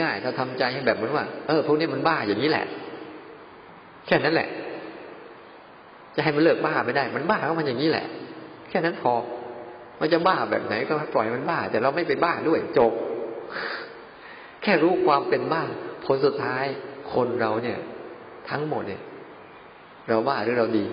[0.00, 2.66] ง่ายๆถ้าทำใจให้แบบเหมือนว่า เออพวกนี้มันบ้าอย่างนี้แหละ
[4.06, 4.48] แค่นั้นแหละ
[6.14, 8.06] จะให้มันเลิกบ้าไม่ได้ มันบ้าก็มันอย่างนี้แหละ
[8.68, 9.12] แค่นั้นพอ
[10.00, 12.92] มันจะบ้าแบบไหนก็ปล่อยมันบ้า แต่เราไม่ไปบ้าด้วยจบ
[14.62, 15.64] แค่รู้ความเป็นบ้า
[16.08, 16.64] ผลสุดท้าย
[17.14, 17.78] คนเราเนี่ย
[18.50, 19.02] ทั้งหมดเนี่ย
[20.08, 20.84] เราบ้าหรือเราดี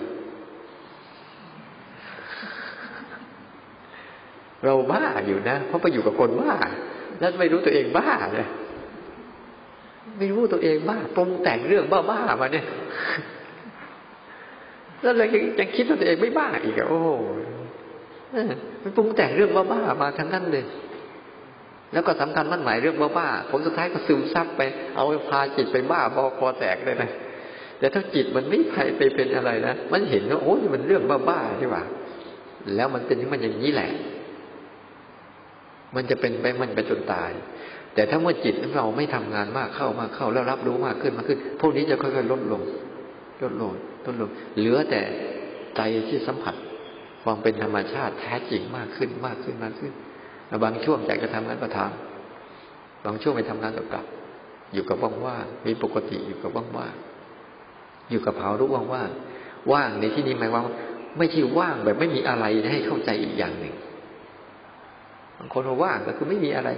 [4.64, 6.52] เราบ้าอยู่นะ เพราะไปอยู่กับคนบ้า
[7.18, 8.48] แล้วไม่รู้ตัวเองบ้าเลย
[10.18, 12.66] ไม่รู้ตัวเองบ้าปรุงแต่งเรื่องบ้าๆมาเนี่ย
[15.02, 17.00] แล้วเลยยังคิดว่าตัวเองไม่บ้าอีกอะโอ้
[18.82, 20.64] มันปรุงแต่งเรื่องบ้าๆมาทั้งนั้นเลย
[21.92, 24.62] แล้วก็สำคัญมั่นหมายเรื่องบ้าๆผลสุดท้ายก็ซึมซับไป
[24.96, 27.10] เอาพาจิตไปบ้าบอคอแตกเลยนะ
[27.78, 28.60] แต่ถ้าจิตมันไม่
[28.98, 31.82] ไปเป็นอะไรนะมันเห็นว่าโอ้ยมันเรื่องบ้าๆใช่ป่ะ
[32.76, 33.90] แล้วมันเป็นมันอย่างนี้แหละ
[35.94, 37.30] มันจะเป็นไปมันไปจนตาย
[37.94, 42.62] แต่ถ้าเมื่อจิตเราไม่ทำงานมากเข้ามากเข้าแล้วรับรู้มากขึ้นมากขึ้น พวกนี้จะค่อยๆลดลง
[43.42, 43.72] ลดลง
[44.04, 45.00] ลดลง เหลือแต่
[45.76, 46.54] ใจที่สัมผัส
[47.22, 49.92] ความเป็นธรรมชาติแท้จริงมากขึ้นมากขึ้นมากขึ้น
[50.64, 54.06] บางช่วงอยากจะทำงานก็ทำบางช่วงไปทำงานก็กลับ
[54.72, 60.62] อยู่กับว่างๆมีปกติอยู่กับว่างๆอยู่กับเผารู้ว่างๆว่างในที่นี้หมายว่า
[61.18, 63.74] ไม่ใช่ว่างแบบไม่มีอะไรให้เข้าใจอีกอย่างหนึ่ง
[65.38, 66.70] บางคนว่างก็คือไม่มีอะไร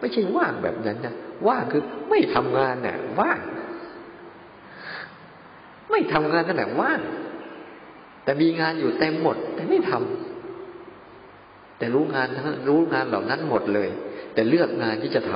[0.00, 1.14] ไม่ใช่ว่างแบบนั้นนะ
[1.48, 3.40] ว่างคือไม่ทำงานเนี่ยว่าง
[5.90, 7.00] ไม่ทำงานนั่นแหละว่าง
[8.24, 10.23] แต่มีงานอยู่เต็มหมด แต่ไม่ทำ
[11.84, 13.88] แต่รู้งานทั้งรู้งานเหล่านั้นหมดเลย
[14.34, 15.32] แต่เลือกงานที่จะท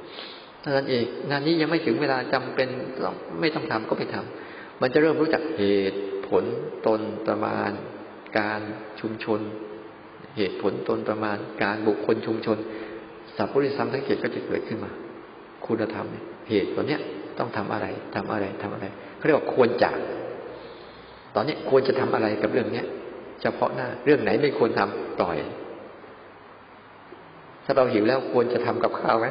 [0.00, 2.68] ำเท่านั้นเองงานนี้ยังไม่ถึงเวลาจำเป็น
[3.04, 6.44] ต้องไม่ต้องทำก็ไปทำมันจะเริ่มรู้จักเหตุผล
[6.86, 7.70] ตนประมาณ
[8.38, 8.60] การ
[9.00, 9.40] ชุมชน
[10.36, 12.58] เหตุผลตนประมาณ การบุคคลชุมชน
[13.36, 14.90] สัพพุริสัมทั้งเกตก็จะเกิดขึ้นมา
[15.66, 16.06] คุณธรรม
[16.48, 17.00] เหตุตัวเนี้ย
[17.38, 18.86] ต้องทำอะไรทำอะไรทำอะไร
[19.16, 19.90] เขาเรียกว่าควรจะ
[21.34, 22.86] ตอนนี้ควรจะทำอะไรกับเรื่องเนี้ย
[23.42, 25.36] เฉพาะหน้าเรื่องไหนไม่ควรทำปล่อย
[27.64, 29.26] ถ้าเราหิวแล้วควรจะทำกับข้าวไหม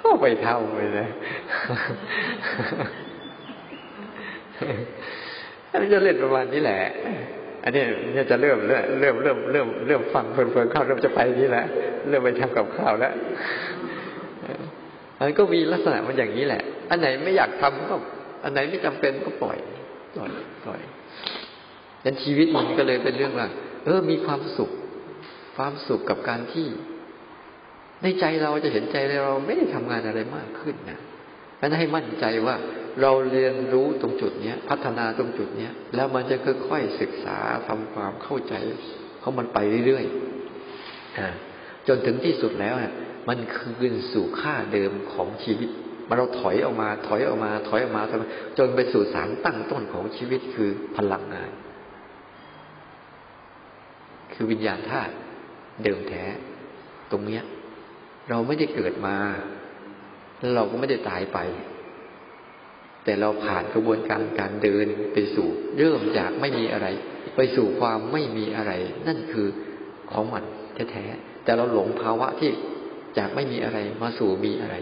[0.00, 1.08] ก็ไปเท่าไปเลย
[5.70, 6.80] อันนี้จะเล่นประมาณนี้แหละ
[7.64, 7.82] อันนี้
[8.12, 11.64] เนี่ยจะเริ่มเริ่มเริ่มเริ่มเริ่มเริ่มฟังเพลินๆเข้าวเริ่มจะไปนี่แหละ
[12.08, 13.12] เริ่มไปทำกับข้าวแล้ว
[15.20, 17.96] มันก็มีลักษณะมันอย่างนี้แหละ อันไหนไม่อยากทำก็
[18.44, 19.56] อันไหนไม่จำเป็นก็ปล่อย
[20.16, 20.30] ปล่อย
[20.64, 20.80] ปล่อย
[22.04, 23.48] ดังชีวิตมันก็เลยเป็นเรื่องว่า
[23.84, 24.70] เออ มีความสุข
[25.56, 26.66] ความสุขกับการที่
[28.02, 30.98] ในใจเราจะเห็นใจเราไม่ได้ทำงานอะไรมากขึ้นนะ
[31.56, 32.56] เพราะให้มั่นใจว่า
[33.02, 36.36] เราเรียนรู้ตรงจุดเนี้ย พัฒนาตรงจุดเนี้ย แล้วมันจะ
[36.68, 38.54] ค่อยๆศึกษาทำความเข้าใจ
[39.22, 42.74] ของมันไปเรื่อยๆจนถึงที่สุดแล้ว
[43.28, 45.70] มันคืนสู่ค่าเดิมของชีวิต
[46.08, 48.02] มันเราถอยออกมา ถอยออกมา ถอยออกมา
[48.58, 51.50] จนไปสู่สารตั้งต้นของชีวิตคือพลังงาน
[54.42, 55.12] คือวิญญาณธาตุ
[55.84, 56.24] เดิมแท้
[57.10, 57.42] ตรงเนี้ย
[58.30, 59.16] เราไม่ได้เกิดมา
[60.40, 61.38] แล้วเราก็ไม่ได้ตายไป
[63.04, 66.86] แต่เราผ่านกระบวนการการเดินไปสู่ เริ่มจากไม่มีอะไร
[67.36, 68.72] ไปสู่ความไม่มีอะไร
[69.06, 69.46] นั่นคือ
[70.10, 70.44] ของมัน
[70.90, 72.50] แท้ๆแต่เราหลงภาวะที่
[73.18, 74.76] จากไม่มีอะไรมาสู่มีอะไร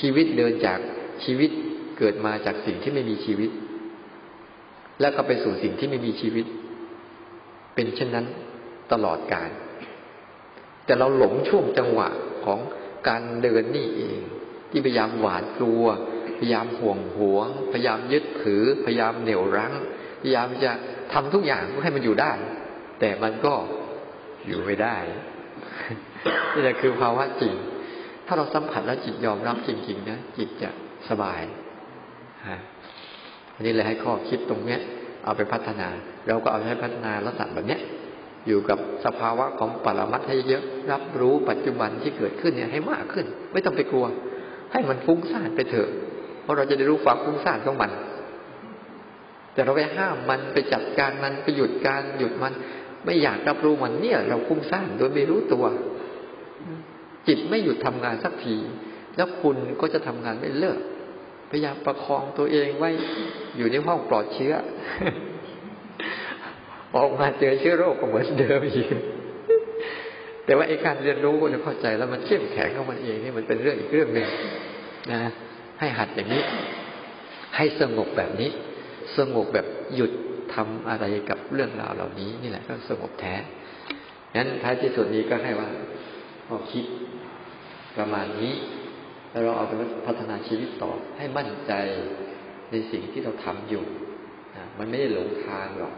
[0.00, 0.78] ชีวิตเดินจาก
[1.24, 1.50] ชีวิต
[1.98, 3.50] เกิดมาจากสิ่งที่ไม่มีชีวิต
[5.00, 6.46] แล้วก็ไปสู่สิ่งที่ไม่มีชีวิต
[7.74, 8.26] เป็นเช่นนั้น
[8.92, 9.50] ตลอดกาล
[10.84, 12.08] แต่เราหลงช่วงจังหวะ
[12.44, 12.58] ของ
[13.08, 14.20] การเดินนี่เอง
[14.70, 15.84] ที่พยายามหวาดกลัว
[16.38, 19.72] พยายามห่วงหวง พยายามยึดถือ พยายามเหนี่ยวรั้ง
[20.20, 20.70] พยายามจะ
[21.12, 22.32] ทำทุกอย่างเพื่อให้มันอยู่ได้
[23.00, 23.54] แต่มันก็
[24.46, 24.96] อยู่ไม่ได้
[26.54, 27.54] นี่แหละคือภาวะจริง
[28.26, 30.70] ถ้าเราสัมผัสแล้วจิตยอมรับจริงๆนะจิตจะ
[31.08, 31.40] สบาย
[33.54, 34.80] อันนี้เลยให้ข้อคิดตรงเนี้ย
[35.24, 35.88] เอาไปพัฒนา
[36.26, 37.80] เราก็เอาให้พัฒนาลักษณะแบบเนี้ย
[38.46, 44.06] อยู่กับสภาวะของปรมัตให้เยอะ รับรู้ปัจจุบันที่เกิดขึ้นเนี่ยให้มากขึ้น ไม่ต้องไปกลัว
[44.72, 45.88] ให้มันฟุ้งซ่านไปเถอะ
[46.42, 47.90] เพราะเราจะได้รู้ความฟุ้งซ่านของมัน
[49.52, 52.52] แต่เราไปห้ามมันไปจัดการมันไปหยุดการหยุดมัน
[53.04, 55.64] ไม่อยากรับรู้มันเนี่ย เราฟุ้งซ่านโดยไม่รู้ตัว
[57.28, 58.56] จิตไม่หยุดทำงานสักที
[59.16, 60.78] แล้วคุณก็จะทำงานไม่เลิก
[61.50, 62.90] พยายามประคองตัวเองไว้
[63.56, 64.54] อยู่ในห้องปลอดเชื้อ
[66.96, 68.86] ออกมาเจอเชื้อโรคก็เหมือนเดิมอีก
[70.44, 74.28] แต่ว่าไอ้การเรียนรู้ก็จะเข้าใจแล้วมันเข้มแข็งของมันเองนี่มันเป็นเรื่องอีกเรื่องหนึ่ง
[75.12, 75.20] นะ
[75.80, 76.42] ให้หัดอย่างนี้
[77.56, 78.50] ให้สงบแบบนี้
[79.18, 80.12] สงบแบบหยุด
[80.54, 83.34] ทำอะไรกับเรื่องราวเหล่านี้ นี่แหละก็สงบแท้
[84.36, 85.68] งั้นท้ายที่สุดนี้ก็ให้ว่า
[86.46, 86.84] พอคิด
[87.96, 88.54] ประมาณนี้
[89.30, 89.72] แล้วเราเอาไป
[90.06, 91.72] พัฒนาชีวิตต่อให้มั่นใจ
[92.70, 93.84] ในสิ่งที่เราทำอยู่
[94.56, 95.94] นะมันไม่ได้หลงทางหรอก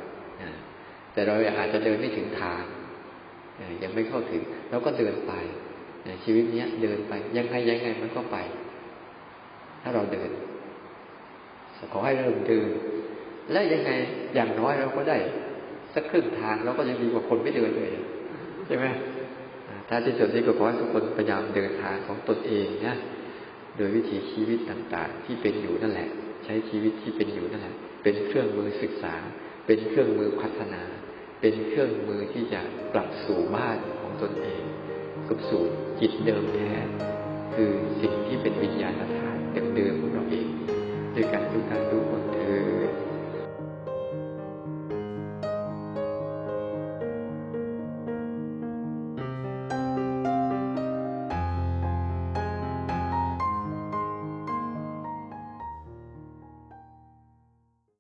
[1.17, 2.62] แต่เราอาจจะเดินไม่ถึงทาง
[3.83, 5.33] ยังไม่เข้าถึงเราก็เดินไป
[6.25, 8.37] ชีวิตเนี้ยเดินไปยังไงยังไงมันก็ไป
[9.83, 10.31] ถ้าเราเดิน
[11.93, 12.69] ขอให้เริ่มเดิน
[13.53, 13.91] และยังไง
[14.35, 15.19] อย่างน้อยเราก็ได้
[15.95, 17.91] สักครึ่งทางเราก็ยังดีกว่าคนไม่เดินเลย
[18.67, 18.87] ใช่ไหม
[19.89, 22.95] ถ้าที่สุดนี้ก็ขอให้ทุกคนพยายามเดินทางของตนเองนะ
[23.77, 26.09] โดยวิถีชีวิตต่างๆ ที่เป็นอยู่นั่นแหละ
[26.45, 29.14] ใช้ชีวิตที่เป็นอยู่นั่นแหละ เป็นเครื่องมือศึกษา
[29.67, 30.83] เป็นเครื่องมือพัฒนา
[31.41, 32.61] เป็นเครื่องมือที่จะ
[32.95, 34.62] กลับสู่บ้านของตนเอง
[35.28, 35.62] กลับสู่
[36.01, 36.72] จิตเดิมแท้
[37.55, 39.37] คือสิ่งที่เป็นวิญญาณฐาน
[39.76, 40.49] เดิมๆของเราเอง
[41.12, 42.26] โดยการดูการดูคน